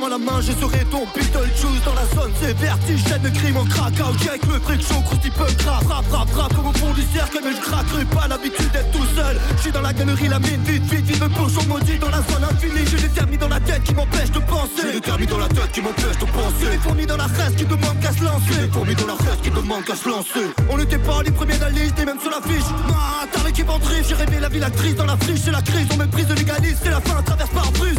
La 0.05 0.17
main, 0.17 0.39
je 0.41 0.51
serai 0.51 0.85
ton 0.85 1.05
Beetlejuice 1.15 1.83
dans 1.83 1.93
la 1.93 2.05
zone, 2.13 2.31
c'est 2.39 2.55
vertigène, 2.57 3.23
le 3.23 3.31
crime 3.31 3.57
en 3.57 3.65
crack 3.65 3.93
out, 3.93 4.27
avec 4.27 4.45
le 4.45 4.59
fric 4.59 4.81
chaud, 4.81 5.01
croustille 5.01 5.31
peu 5.31 5.43
rap, 5.65 5.83
rap, 5.87 6.05
rap, 6.11 6.29
rap, 6.35 6.55
comme 6.55 6.67
au 6.67 6.73
fond 6.73 6.93
du 6.93 7.01
cercle, 7.13 7.39
mais 7.43 7.51
je 7.55 7.61
craquerai 7.61 8.05
pas 8.05 8.27
l'habitude 8.27 8.71
d'être 8.71 8.91
tout 8.91 9.05
seul. 9.15 9.39
Je 9.57 9.61
suis 9.63 9.71
dans 9.71 9.81
la 9.81 9.93
galerie, 9.93 10.27
la 10.27 10.39
mine, 10.39 10.61
vite, 10.63 10.83
vite, 10.83 11.05
vite, 11.05 11.19
le 11.19 11.29
pochon 11.29 11.65
maudit 11.67 11.97
dans 11.97 12.09
la 12.09 12.21
zone 12.21 12.43
infinie, 12.43 12.85
j'ai 12.85 12.97
des 12.97 13.09
termites 13.09 13.41
dans 13.41 13.47
la 13.47 13.59
tête 13.59 13.83
qui 13.83 13.95
m'empêchent 13.95 14.31
de 14.31 14.39
penser. 14.39 14.83
J'ai 14.83 14.93
des 14.93 15.01
termites 15.01 15.29
dans 15.29 15.39
la 15.39 15.49
tête 15.49 15.71
qui 15.71 15.81
m'empêchent 15.81 16.19
de 16.19 16.25
penser. 16.25 16.69
Des 16.71 16.77
fourmis 16.77 17.05
dans 17.05 17.17
la 17.17 17.27
reste 17.27 17.55
qui 17.55 17.65
demandent 17.65 17.99
qu'à 17.99 18.11
se 18.11 18.23
lancer. 18.23 18.59
Des 18.61 18.71
fourmis 18.71 18.95
dans 18.95 19.07
la 19.07 19.15
reste 19.15 19.41
qui 19.41 19.49
demandent 19.49 19.85
qu'à 19.85 19.95
se 19.95 20.09
lancer. 20.09 20.45
On 20.69 20.77
n'était 20.77 20.99
pas 20.99 21.23
les 21.23 21.31
premiers 21.31 21.57
de 21.57 21.61
la 21.61 21.69
liste, 21.69 21.99
et 21.99 22.05
même 22.05 22.19
sur 22.19 22.29
l'affiche. 22.29 22.69
Non, 22.87 22.93
t'as 23.31 23.43
l'équipe 23.43 23.69
en 23.69 23.79
j'ai 24.07 24.15
rêvé 24.15 24.39
la 24.39 24.49
ville 24.49 24.63
actrice 24.63 24.95
dans 24.95 25.05
la 25.05 25.17
friche, 25.17 25.41
c'est 25.43 25.51
la 25.51 25.61
crise, 25.61 25.87
on 25.91 25.97
méprise 25.97 26.27
le 26.29 26.35
légalisme, 26.35 26.77
c'est 26.83 26.91
la 26.91 27.01
fin, 27.01 27.21
traverse 27.23 27.49
par 27.49 27.71
Bruce. 27.71 27.97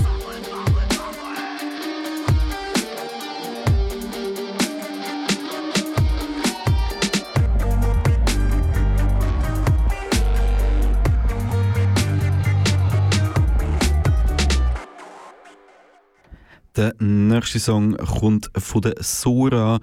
Der 16.78 16.94
nächste 17.00 17.58
Song 17.58 17.96
kommt 17.96 18.52
von 18.56 18.80
der 18.80 18.94
Sora. 19.00 19.80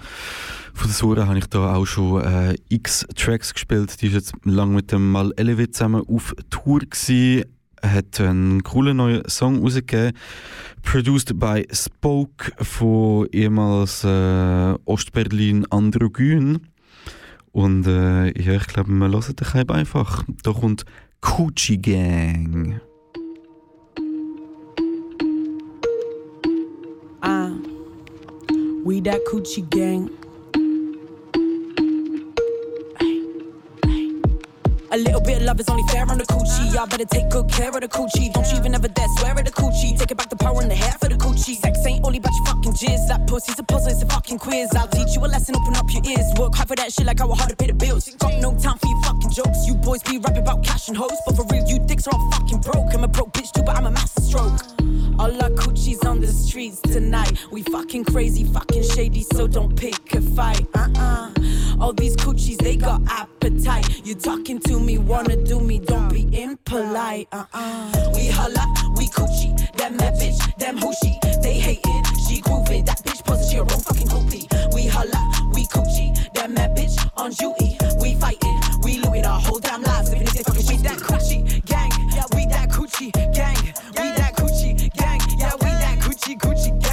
Von 0.74 0.88
der 0.88 0.96
Sora 0.96 1.28
habe 1.28 1.38
ich 1.38 1.48
da 1.48 1.76
auch 1.76 1.86
schon 1.86 2.24
äh, 2.24 2.56
x 2.70 3.06
Tracks 3.18 3.54
gespielt. 3.54 4.02
Die 4.02 4.08
ist 4.08 4.14
jetzt 4.14 4.34
lang 4.46 4.74
mit 4.74 4.94
dem 4.94 5.12
Mal 5.12 5.34
Elevate 5.36 5.72
zusammen 5.72 6.04
auf 6.08 6.34
Tour 6.50 6.80
gewesen. 6.80 7.44
hat 7.82 8.22
einen 8.22 8.64
coolen 8.64 8.96
neuen 8.96 9.28
Song 9.28 9.60
rausgegeben, 9.62 10.14
produced 10.84 11.38
by 11.38 11.68
Spoke 11.70 12.54
von 12.64 13.28
ehemals 13.34 14.06
äh, 14.06 14.76
Ostberlin 14.86 15.66
Androgyn. 15.72 16.62
Und 17.52 17.88
äh, 17.88 18.28
ja, 18.42 18.54
ich 18.54 18.68
glaube, 18.68 18.90
wir 18.92 19.10
hören 19.10 19.36
den 19.36 19.70
einfach. 19.70 20.24
Da 20.44 20.54
kommt 20.54 20.86
Coochie 21.20 21.78
Gang. 21.78 22.80
We 28.86 29.02
that 29.02 29.20
coochie 29.26 29.68
gang. 29.72 30.12
A 34.92 34.98
little 34.98 35.20
bit 35.20 35.38
of 35.38 35.44
love 35.44 35.60
is 35.60 35.68
only 35.68 35.84
fair 35.92 36.06
on 36.08 36.20
the 36.20 36.24
coochie. 36.26 36.72
Y'all 36.72 36.86
better 36.86 37.04
take 37.04 37.28
good 37.32 37.50
care 37.50 37.70
of 37.70 37.82
the 37.82 37.88
coochie. 37.88 38.32
Don't 38.32 38.48
you 38.52 38.60
even 38.60 38.76
ever 38.76 38.88
dare 38.88 39.08
swear 39.18 39.32
at 39.32 39.44
the 39.44 39.52
coochie. 39.52 39.98
Take 39.98 40.12
it 40.12 40.18
back 40.18 40.30
the 40.30 40.36
power 40.36 40.62
in 40.62 40.70
the 40.70 40.76
hair 40.76 40.94
for 41.02 41.10
the 41.10 41.16
coochie. 41.16 41.56
Sex 41.56 41.84
ain't 41.88 42.06
only 42.06 42.20
about 42.20 42.32
your 42.36 42.46
fucking 42.46 42.74
jizz. 42.74 43.08
That 43.08 43.26
pussy's 43.28 43.58
a 43.58 43.64
puzzle, 43.64 43.92
it's 43.92 44.04
a 44.04 44.06
fucking 44.06 44.38
quiz. 44.38 44.70
I'll 44.76 44.88
teach 44.88 45.16
you 45.16 45.26
a 45.26 45.28
lesson, 45.28 45.56
open 45.56 45.76
up 45.76 45.92
your 45.92 46.04
ears. 46.06 46.32
Work 46.38 46.54
hard 46.54 46.70
for 46.70 46.76
that 46.76 46.94
shit 46.94 47.08
like 47.08 47.20
how 47.20 47.34
hard 47.34 47.50
to 47.50 47.56
pay 47.56 47.68
the 47.68 47.74
bills. 47.74 48.08
Got 48.20 48.40
no 48.40 48.52
time 48.60 48.78
for 48.78 48.88
your 48.88 49.02
fucking 49.02 49.32
jokes. 49.32 49.66
You 49.66 49.74
boys 49.74 50.04
be 50.04 50.20
rapping 50.20 50.44
about 50.44 50.64
cash 50.64 50.90
and 50.90 50.96
hoes. 50.96 51.18
But 51.26 51.36
for 51.36 51.46
real, 51.52 51.66
you 51.68 51.80
dicks 51.80 52.06
are 52.06 52.14
all 52.14 52.32
fucking 52.32 52.62
broke. 52.62 52.94
I'm 52.94 53.04
a 53.04 53.08
broke 53.08 53.34
bitch 53.34 53.52
too, 53.52 53.64
but 53.64 53.76
I'm 53.76 53.88
a 53.88 53.92
master 53.92 54.22
stroke. 54.22 54.62
All 55.18 55.32
our 55.42 55.50
coochies 55.52 56.06
on 56.06 56.20
the 56.20 56.28
streets 56.28 56.82
tonight. 56.82 57.32
We 57.52 57.64
fucking 57.64 58.06
crazy, 58.06 58.44
fucking 58.44 58.84
shady, 58.84 59.24
so 59.24 59.48
don't 59.48 59.76
pick 59.76 60.14
a 60.14 60.22
fight. 60.22 60.68
Uh 60.74 60.90
uh. 60.96 61.32
All 61.80 61.94
these 61.94 62.16
coochies, 62.18 62.58
they 62.58 62.76
got 62.76 63.02
appetite. 63.10 64.06
You 64.06 64.16
talking 64.16 64.60
to 64.62 64.80
me, 64.80 64.98
wanna 64.98 65.38
do 65.38 65.60
me, 65.62 65.80
don't 65.80 66.10
be 66.10 66.28
impolite. 66.42 67.28
Uh 67.32 67.46
uh. 67.54 68.12
We 68.14 68.28
holla, 68.28 68.66
we 68.98 69.08
coochie. 69.08 69.56
Them 69.78 69.98
that 69.98 70.16
bitch, 70.16 70.58
them 70.58 70.78
who 70.78 70.94
she. 71.02 71.18
They 71.42 71.60
hating, 71.60 72.04
she 72.28 72.42
grooving. 72.42 72.86
That 72.86 73.02
bitch 73.06 73.24
posing, 73.24 73.50
she 73.50 73.56
her 73.56 73.62
own 73.62 73.82
fucking 73.88 74.08
groupie. 74.08 74.74
We 74.74 74.88
holla, 74.88 75.22
we 75.54 75.66
coochie. 75.68 76.34
Them 76.34 76.56
that 76.56 76.76
bitch 76.76 76.96
on 77.16 77.32
duty. 77.32 77.78
We 78.02 78.16
fighting, 78.16 78.60
we 78.84 79.00
looting 79.00 79.26
our 79.26 79.40
whole 79.40 79.60
damn 79.60 79.82
lives. 79.82 80.10
Living 80.12 80.28
this 80.28 80.42
fucking 80.42 80.66
we 80.68 80.78
that 80.84 80.98
coochie 80.98 81.66
gang. 81.66 81.92
Yeah, 82.14 82.26
we 82.36 82.46
that 82.48 82.70
coochie 82.70 83.12
that 86.28 86.40
coochie 86.40 86.85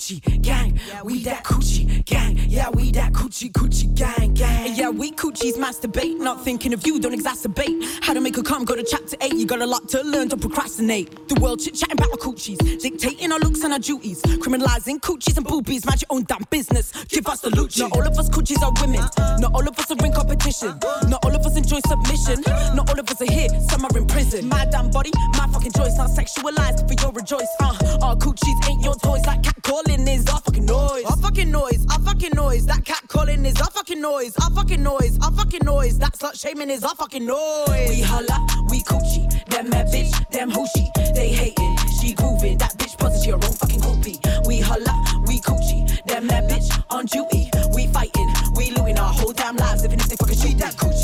coochie 0.00 0.42
gang. 0.42 0.80
We 1.04 1.22
that 1.24 1.44
coochie 1.44 2.04
gang. 2.06 2.38
Yeah, 2.48 2.70
we 2.70 2.90
that 2.92 3.12
coochie 3.12 3.52
coochie 3.52 3.94
gang 3.94 4.32
gang. 4.32 4.68
And 4.68 4.76
yeah, 4.76 4.88
we 4.88 5.12
coochies 5.12 5.54
masturbate. 5.54 6.18
Not 6.18 6.42
thinking 6.42 6.72
of 6.72 6.86
you, 6.86 6.98
don't 6.98 7.14
exacerbate. 7.14 8.02
How 8.02 8.14
to 8.14 8.20
make 8.20 8.36
her 8.36 8.42
come, 8.42 8.64
go 8.64 8.74
to 8.74 8.82
chapter 8.82 9.16
8. 9.20 9.34
You 9.34 9.46
got 9.46 9.60
a 9.60 9.66
lot 9.66 9.88
to 9.90 10.02
learn, 10.02 10.28
don't 10.28 10.40
procrastinate. 10.40 11.28
The 11.28 11.38
world 11.40 11.60
chit 11.60 11.74
chatting 11.74 11.98
about 11.98 12.10
our 12.12 12.16
coochies. 12.16 12.58
Dictating 12.80 13.30
our 13.30 13.38
looks 13.40 13.62
and 13.62 13.74
our 13.74 13.78
duties. 13.78 14.22
Criminalizing 14.22 15.00
coochies 15.00 15.36
and 15.36 15.46
boobies. 15.46 15.84
Mind 15.84 16.00
your 16.00 16.16
own 16.16 16.24
damn 16.24 16.44
business. 16.50 16.92
Give 17.08 17.26
us 17.26 17.40
the 17.40 17.50
loot. 17.50 17.76
Not 17.78 17.92
all 17.92 18.06
of 18.06 18.18
us 18.18 18.30
coochies 18.30 18.62
are 18.62 18.72
women. 18.80 19.04
Not 19.38 19.52
all 19.52 19.68
of 19.68 19.78
us 19.78 19.90
are 19.90 20.06
in 20.06 20.12
competition. 20.12 20.78
Not 21.08 21.24
all 21.24 21.34
of 21.34 21.44
us 21.44 21.56
enjoy 21.56 21.80
submission. 21.86 22.40
Not 22.74 22.88
all 22.88 22.98
of 22.98 23.10
us 23.10 23.20
are 23.20 23.30
here, 23.30 23.48
some 23.68 23.84
are 23.84 23.98
in 23.98 24.06
prison. 24.06 24.48
My 24.48 24.64
damn 24.64 24.90
body, 24.90 25.10
my 25.36 25.46
fucking 25.52 25.72
choice. 25.72 25.96
Not 25.98 26.10
sexualized 26.10 26.88
for 26.88 26.94
your 27.02 27.12
rejoice. 27.12 27.48
Uh, 27.60 27.76
our 28.02 28.16
coochies 28.16 28.68
ain't 28.68 28.82
your 28.82 28.94
toys. 28.94 29.22
That 29.22 29.42
cat 29.42 29.56
calling 29.62 29.89
is 29.98 30.26
our 30.28 30.40
fucking 30.40 30.66
noise. 30.66 31.04
Our 31.04 31.16
fucking 31.16 31.50
noise, 31.50 31.86
our 31.90 32.00
fucking 32.00 32.32
noise. 32.34 32.66
That 32.66 32.84
cat 32.84 33.02
calling 33.08 33.44
is 33.44 33.60
our 33.60 33.70
fucking 33.70 34.00
noise. 34.00 34.36
Our 34.38 34.50
fucking 34.50 34.82
noise, 34.82 35.18
our 35.22 35.32
fucking 35.32 35.64
noise. 35.64 35.98
That 35.98 36.12
slut 36.12 36.40
shaming 36.40 36.70
is 36.70 36.84
our 36.84 36.94
fucking 36.94 37.24
noise. 37.26 37.88
We 37.88 38.00
holla, 38.00 38.46
we 38.70 38.82
coochie. 38.82 39.26
Them 39.46 39.70
that 39.70 39.86
bitch, 39.88 40.12
them 40.30 40.50
hoochie. 40.50 41.14
They 41.14 41.28
hating, 41.30 41.76
she 42.00 42.14
grooving. 42.14 42.58
That 42.58 42.74
bitch 42.78 42.96
posing, 42.98 43.22
she 43.22 43.30
her 43.30 43.36
own 43.36 43.52
fucking 43.52 43.80
groupie. 43.80 44.46
We 44.46 44.60
holla, 44.60 44.94
we 45.26 45.40
coochie. 45.40 46.04
Them 46.06 46.26
that 46.28 46.44
bitch 46.48 46.70
on 46.90 47.06
duty. 47.06 47.50
We 47.74 47.86
fighting, 47.88 48.28
we 48.56 48.70
looting 48.70 48.98
our 48.98 49.12
whole 49.12 49.32
damn 49.32 49.56
lives. 49.56 49.82
Living 49.82 49.98
if 49.98 50.08
they 50.08 50.16
fucking 50.16 50.36
street. 50.36 50.58
That 50.58 50.74
coochie 50.74 50.99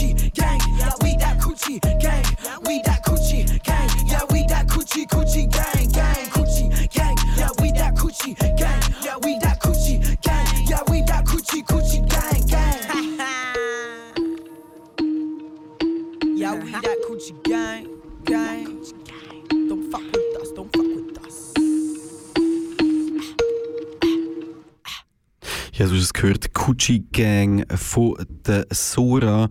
gehört, 26.16 26.54
Coochie 26.54 27.04
Gang 27.12 27.64
von 27.76 28.16
der 28.46 28.66
Sora. 28.70 29.48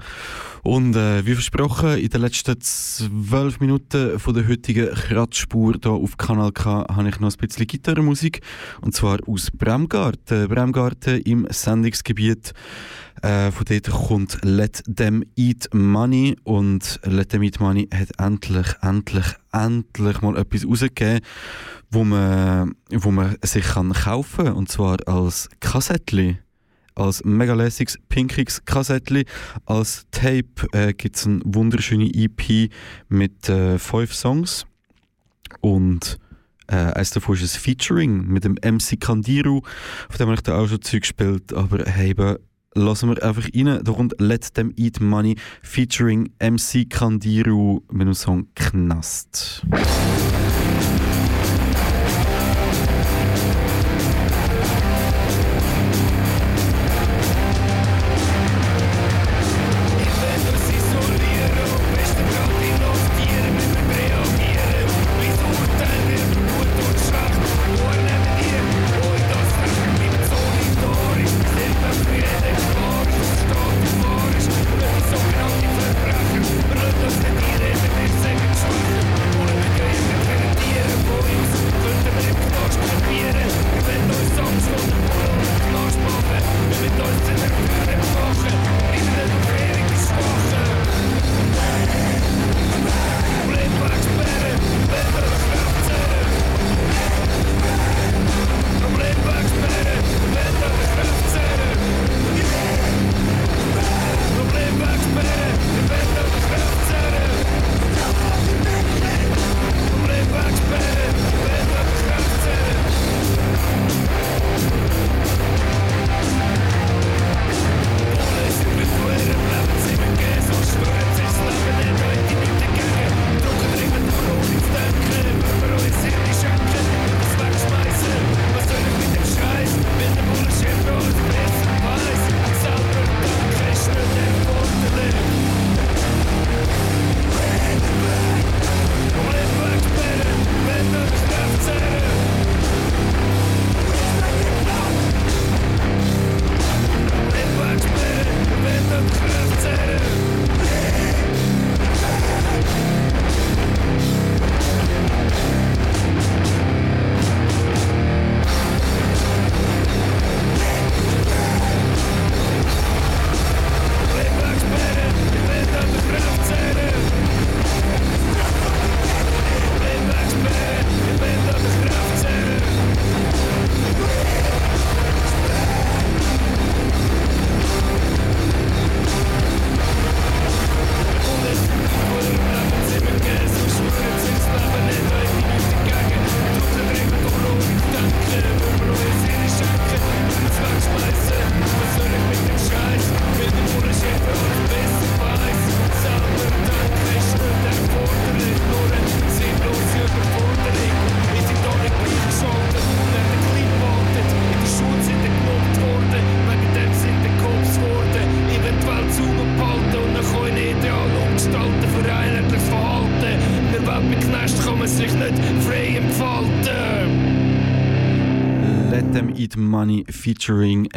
Und 0.64 0.96
äh, 0.96 1.24
wie 1.26 1.36
versprochen, 1.36 2.00
in 2.00 2.10
den 2.10 2.22
letzten 2.22 2.60
zwölf 2.60 3.60
Minuten 3.60 4.18
von 4.18 4.34
der 4.34 4.48
heutigen 4.48 4.94
Kratzspur 4.94 5.76
hier 5.82 5.92
auf 5.92 6.18
Kanal 6.18 6.52
K 6.52 6.88
habe 6.90 7.08
ich 7.08 7.20
noch 7.20 7.32
ein 7.32 7.38
bisschen 7.38 7.68
Gitarrenmusik. 7.68 8.42
Und 8.82 8.96
zwar 8.96 9.20
aus 9.28 9.52
Bremgarten. 9.52 10.48
Bremgarten 10.50 11.22
im 11.22 11.46
Sendungsgebiet. 11.52 12.54
Äh, 13.22 13.52
von 13.52 13.66
dort 13.66 13.92
kommt 13.92 14.40
Let 14.42 14.84
Them 14.88 15.24
Eat 15.36 15.70
Money. 15.72 16.36
Und 16.44 17.00
Let 17.04 17.30
Them 17.30 17.44
Eat 17.44 17.60
Money 17.60 17.88
hat 17.94 18.10
endlich, 18.18 18.68
endlich, 18.82 19.26
endlich 19.52 20.22
mal 20.22 20.36
etwas 20.36 20.66
rausgegeben, 20.66 21.22
wo 21.92 22.04
man, 22.04 22.74
wo 22.90 23.12
man 23.12 23.38
sich 23.44 23.66
kann 23.66 23.94
kaufen 23.94 24.46
kann. 24.46 24.56
Und 24.56 24.70
zwar 24.70 24.98
als 25.08 25.48
Kassettli 25.60 26.40
als 26.96 27.24
mega 27.24 27.54
lässiges, 27.54 28.00
pinkiges 28.10 28.66
Kassettli. 28.66 29.26
Als 29.66 30.08
Tape 30.12 30.68
äh, 30.72 30.94
gibt 30.94 31.18
es 31.18 31.26
eine 31.26 31.42
wunderschöne 31.44 32.10
EP 32.14 32.72
mit 33.10 33.48
äh, 33.50 33.78
fünf 33.78 34.14
Songs. 34.14 34.66
Und 35.62 36.20
äh, 36.68 36.76
eines 36.76 37.12
davon 37.12 37.36
ist 37.36 37.56
ein 37.56 37.60
Featuring 37.60 38.26
mit 38.28 38.44
dem 38.44 38.54
MC 38.54 39.00
Kandiru, 39.00 39.62
von 40.10 40.18
dem 40.18 40.28
habe 40.28 40.36
ich 40.36 40.42
da 40.42 40.58
auch 40.58 40.68
schon 40.68 40.82
Zeug 40.82 41.02
gespielt. 41.02 41.54
Aber 41.54 41.84
hey, 41.86 42.12
eben, 42.12 42.38
lassen 42.74 43.10
wir 43.10 43.24
einfach 43.24 43.48
rein. 43.56 43.80
Da 43.84 43.92
kommt 43.92 44.16
Let 44.20 44.54
Them 44.54 44.74
Eat 44.76 45.00
Money 45.00 45.36
featuring 45.62 46.32
MC 46.40 46.90
Kandiru 46.90 47.82
mit 47.92 48.08
dem 48.08 48.14
Song 48.14 48.48
Knast. 48.56 49.66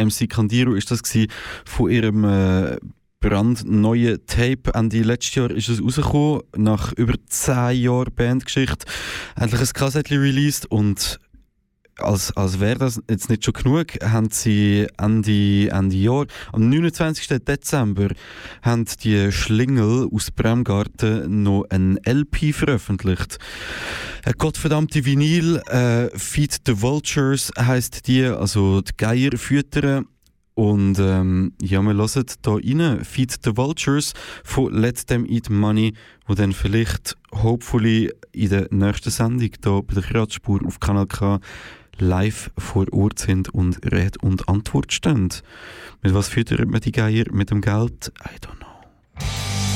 MC 0.08 0.28
Kandiro 0.28 0.74
ist 0.74 0.90
das 0.90 1.02
gewesen, 1.02 1.30
von 1.64 1.90
ihrem 1.90 2.24
äh, 2.24 2.76
brandneuen 3.20 4.24
Tape. 4.26 4.74
Ende 4.74 5.02
letztes 5.02 5.34
Jahr 5.34 5.50
ist 5.50 5.68
es 5.68 5.82
rausgekommen, 5.82 6.42
nach 6.56 6.92
über 6.94 7.14
10 7.28 7.80
Jahren 7.80 8.12
Bandgeschichte. 8.14 8.86
Endlich 9.36 9.60
ein 9.60 9.72
Kassettchen 9.72 10.20
released 10.20 10.66
und 10.66 11.18
als, 11.98 12.36
als 12.36 12.60
wäre 12.60 12.78
das 12.78 13.00
jetzt 13.10 13.28
nicht 13.28 13.44
schon 13.44 13.54
genug, 13.54 13.86
haben 14.02 14.30
sie 14.30 14.86
Ende, 14.96 15.68
Ende 15.70 15.96
Jahr, 15.96 16.26
am 16.52 16.68
29. 16.68 17.28
Dezember, 17.44 18.08
haben 18.62 18.86
die 19.02 19.32
Schlingel 19.32 20.08
aus 20.12 20.30
Bremgarten 20.30 21.42
noch 21.42 21.64
ein 21.70 21.98
LP 22.04 22.54
veröffentlicht. 22.54 23.38
Eine 24.24 24.34
gottverdammte 24.34 25.04
Vinyl, 25.04 25.58
äh, 25.68 26.08
Feed 26.16 26.56
the 26.66 26.80
Vultures 26.80 27.50
heisst 27.58 28.06
die, 28.06 28.24
also 28.24 28.80
die 28.80 28.92
Geier 28.96 29.36
füttern. 29.36 30.06
Und 30.54 30.98
ähm, 30.98 31.52
ja, 31.62 31.80
wir 31.82 31.94
hören 31.94 32.24
hier 32.64 32.80
rein, 32.80 33.04
Feed 33.04 33.32
the 33.44 33.56
Vultures 33.56 34.12
von 34.42 34.74
Let 34.74 35.06
Them 35.06 35.24
Eat 35.24 35.48
Money, 35.50 35.94
wo 36.26 36.34
dann 36.34 36.52
vielleicht, 36.52 37.16
hopefully, 37.32 38.10
in 38.32 38.50
der 38.50 38.66
nächsten 38.72 39.10
Sendung 39.10 39.50
hier 39.62 39.82
bei 39.82 39.94
der 39.94 40.02
Kratzspur 40.02 40.60
auf 40.66 40.80
Kanal 40.80 41.06
K 41.06 41.38
live 42.00 42.50
vor 42.56 42.86
Ort 42.92 43.18
sind 43.18 43.48
und 43.48 43.84
Rede 43.84 44.18
und 44.20 44.48
Antwort 44.48 44.92
stehen. 44.92 45.28
Mit 46.02 46.14
was 46.14 46.28
füttert 46.28 46.68
man 46.68 46.80
die 46.80 46.92
Geier? 46.92 47.24
Mit 47.30 47.50
dem 47.50 47.60
Geld? 47.60 48.12
I 48.24 48.36
don't 48.40 48.56
know. 48.58 49.67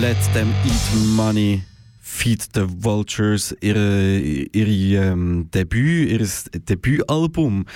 Let 0.00 0.16
Them 0.32 0.54
Eat 0.64 1.16
Money. 1.16 1.62
Feed 2.00 2.42
the 2.54 2.66
Vultures, 2.66 3.54
ihre, 3.60 4.18
ihre 4.18 5.04
ähm, 5.04 5.50
Debüt, 5.52 6.08
ihr 6.08 6.60
Debütalbum. 6.60 7.66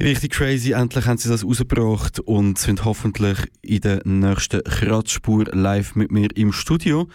Richtig 0.00 0.32
crazy, 0.32 0.72
endlich 0.72 1.06
haben 1.06 1.18
sie 1.18 1.28
das 1.28 1.44
rausgebracht 1.44 2.20
und 2.20 2.58
sind 2.58 2.84
hoffentlich 2.84 3.38
in 3.62 3.80
der 3.80 4.02
nächsten 4.04 4.62
Kratzspur 4.62 5.44
live 5.52 5.94
mit 5.94 6.10
mir 6.10 6.28
im 6.36 6.52
Studio. 6.52 7.08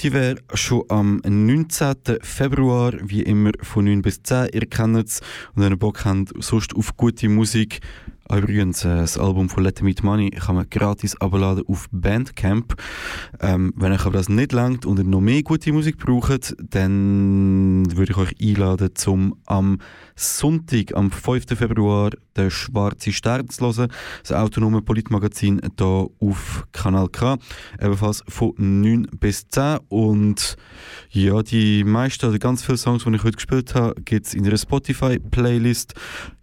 Die 0.00 0.12
wäre 0.12 0.36
schon 0.54 0.84
am 0.88 1.20
19. 1.24 1.94
Februar, 2.20 2.92
wie 3.02 3.22
immer 3.22 3.52
von 3.62 3.86
9 3.86 4.02
bis 4.02 4.22
10. 4.22 4.50
Ihr 4.52 4.66
kennt 4.66 5.08
es 5.08 5.20
und 5.54 5.62
wenn 5.62 5.72
ihr 5.72 5.78
Bock 5.78 6.04
habt, 6.04 6.30
sonst 6.38 6.76
auf 6.76 6.96
gute 6.96 7.28
Musik, 7.28 7.80
übrigens, 8.36 8.84
äh, 8.84 8.88
das 8.88 9.16
Album 9.16 9.48
von 9.48 9.62
Let 9.64 9.80
Me 9.80 9.86
Meet 9.86 10.02
Money 10.02 10.30
kann 10.30 10.56
man 10.56 10.68
gratis 10.68 11.18
abladen 11.18 11.64
auf 11.66 11.88
Bandcamp. 11.90 12.74
Ähm, 13.40 13.72
wenn 13.74 13.92
euch 13.92 14.04
aber 14.04 14.18
das 14.18 14.28
nicht 14.28 14.52
langt 14.52 14.84
und 14.84 14.98
ihr 14.98 15.04
noch 15.04 15.22
mehr 15.22 15.42
gute 15.42 15.72
Musik 15.72 15.96
braucht, 15.96 16.54
dann 16.58 17.84
würde 17.96 18.12
ich 18.12 18.18
euch 18.18 18.34
einladen, 18.40 18.90
zum 18.94 19.36
am 19.46 19.78
Sonntag, 20.14 20.94
am 20.94 21.10
5. 21.10 21.46
Februar, 21.56 22.10
den 22.36 22.50
Schwarze 22.50 23.12
Stern 23.12 23.48
zu 23.48 23.64
hören. 23.66 23.90
Das 24.22 24.32
autonome 24.32 24.82
Politmagazin 24.82 25.60
hier 25.78 26.06
auf 26.20 26.66
Kanal 26.72 27.08
K. 27.08 27.38
Ebenfalls 27.80 28.22
von 28.28 28.52
9 28.58 29.06
bis 29.18 29.48
10. 29.48 29.78
Und 29.88 30.56
ja, 31.10 31.42
die 31.42 31.84
meisten 31.84 32.26
oder 32.26 32.38
ganz 32.38 32.64
viele 32.64 32.78
Songs, 32.78 33.04
die 33.04 33.14
ich 33.14 33.24
heute 33.24 33.36
gespielt 33.36 33.74
habe, 33.74 33.94
gibt 34.02 34.26
es 34.26 34.34
in 34.34 34.46
einer 34.46 34.58
Spotify-Playlist. 34.58 35.94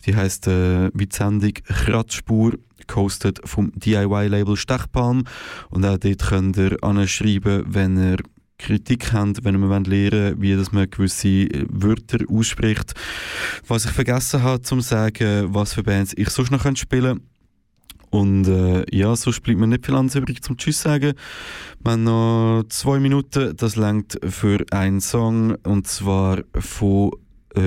Die 0.06 0.16
heisst 0.16 0.48
äh, 0.48 0.90
wie 0.94 1.08
die 1.08 1.16
Sendung 1.16 1.54
Kratzspur, 1.76 2.54
gehostet 2.88 3.42
vom 3.46 3.72
DIY-Label 3.76 4.56
Stechpalm. 4.56 5.26
Und 5.70 5.86
auch 5.86 5.98
dort 5.98 6.26
könnt 6.26 6.58
ihr 6.58 6.84
anschreiben, 6.84 7.64
wenn 7.68 7.98
ihr 7.98 8.18
Kritik 8.58 9.12
habt, 9.12 9.44
wenn 9.44 9.60
wir 9.60 9.80
lernen 9.82 10.42
wie 10.42 10.56
dass 10.56 10.72
man 10.72 10.90
gewisse 10.90 11.48
Wörter 11.70 12.20
ausspricht. 12.30 12.94
Was 13.68 13.86
ich 13.86 13.92
vergessen 13.92 14.42
habe, 14.42 14.62
zu 14.62 14.80
sagen, 14.80 15.54
was 15.54 15.74
für 15.74 15.84
Bands 15.84 16.14
ich 16.16 16.30
sonst 16.30 16.52
noch 16.52 16.66
spielen 16.76 17.18
könnte. 17.18 17.22
Und 18.12 18.48
äh, 18.48 18.86
ja, 18.96 19.14
sonst 19.16 19.42
bleibt 19.42 19.60
mir 19.60 19.68
nicht 19.68 19.86
viel 19.86 19.96
anderes 19.96 20.16
übrig 20.16 20.42
zum 20.42 20.56
Tschüss 20.56 20.82
sagen. 20.82 21.14
Wir 21.84 21.92
haben 21.92 22.04
noch 22.04 22.64
zwei 22.70 23.00
Minuten, 23.00 23.56
das 23.58 23.76
längt 23.76 24.18
für 24.24 24.64
einen 24.72 25.02
Song 25.02 25.56
und 25.64 25.86
zwar 25.88 26.40
von 26.58 27.12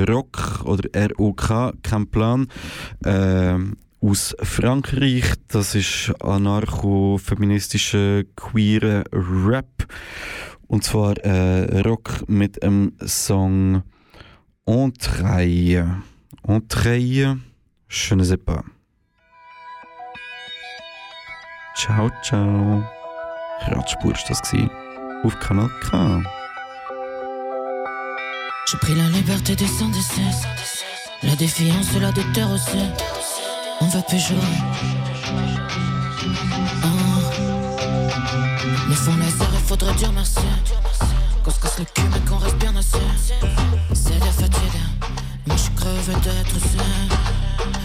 Rock 0.09 0.63
oder 0.65 0.89
ROK, 1.19 1.75
kein 1.83 2.07
Plan. 2.07 2.47
Äh, 3.05 3.59
aus 4.01 4.35
Frankreich. 4.43 5.25
Das 5.49 5.75
ist 5.75 6.13
anarcho-feministischer, 6.21 8.25
queerer 8.37 9.05
Rap. 9.13 9.87
Und 10.67 10.85
zwar 10.85 11.17
äh, 11.19 11.81
Rock 11.81 12.29
mit 12.29 12.63
dem 12.63 12.93
Song 13.05 13.83
Entreille. 14.67 16.03
Entreille, 16.43 17.39
je 17.89 18.15
ne 18.15 18.25
sais 18.25 18.37
pas. 18.37 18.63
Ciao, 21.75 22.11
ciao. 22.23 22.85
Radspur 23.61 24.13
war 24.13 24.21
das 24.29 24.43
auf 25.25 25.39
Kanal 25.41 25.71
K. 25.81 26.23
J'ai 28.67 28.79
pris 28.79 28.95
la 28.95 29.09
liberté 29.09 29.57
des 29.57 29.67
sans 29.67 29.89
décès. 29.89 30.21
La 31.23 31.35
défiance 31.37 31.99
la 31.99 32.13
déterre 32.13 32.53
aussi. 32.53 33.18
On 33.81 33.87
va 33.87 34.03
pécho. 34.03 34.35
Mais 38.89 38.95
font 38.95 39.13
les 39.17 39.43
arrêts, 39.43 39.59
faudrait 39.67 39.95
dire 39.95 40.13
merci. 40.13 40.39
Qu'on 41.45 41.51
se 41.51 41.61
casse 41.61 41.79
le 41.79 41.85
cul, 41.85 42.03
mais 42.13 42.21
qu'on 42.29 42.39
reste 42.39 42.57
bien 42.57 42.75
assez. 42.77 42.99
C'est 43.95 44.19
des 44.19 44.31
fatigues, 44.31 44.81
mais 45.47 45.57
je 45.57 45.71
crevé 45.81 46.15
d'être 46.15 46.59
seul. 46.61 47.19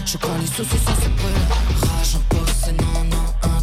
Je 0.04 0.16
crois 0.18 0.34
les 0.40 0.46
soucis, 0.46 0.78
ça 0.84 0.94
se 0.94 1.08
brûle. 1.08 1.88
Rage 1.88 2.16
en 2.16 2.34
pause, 2.34 2.72
non, 2.80 3.04
non, 3.04 3.26
un 3.42 3.62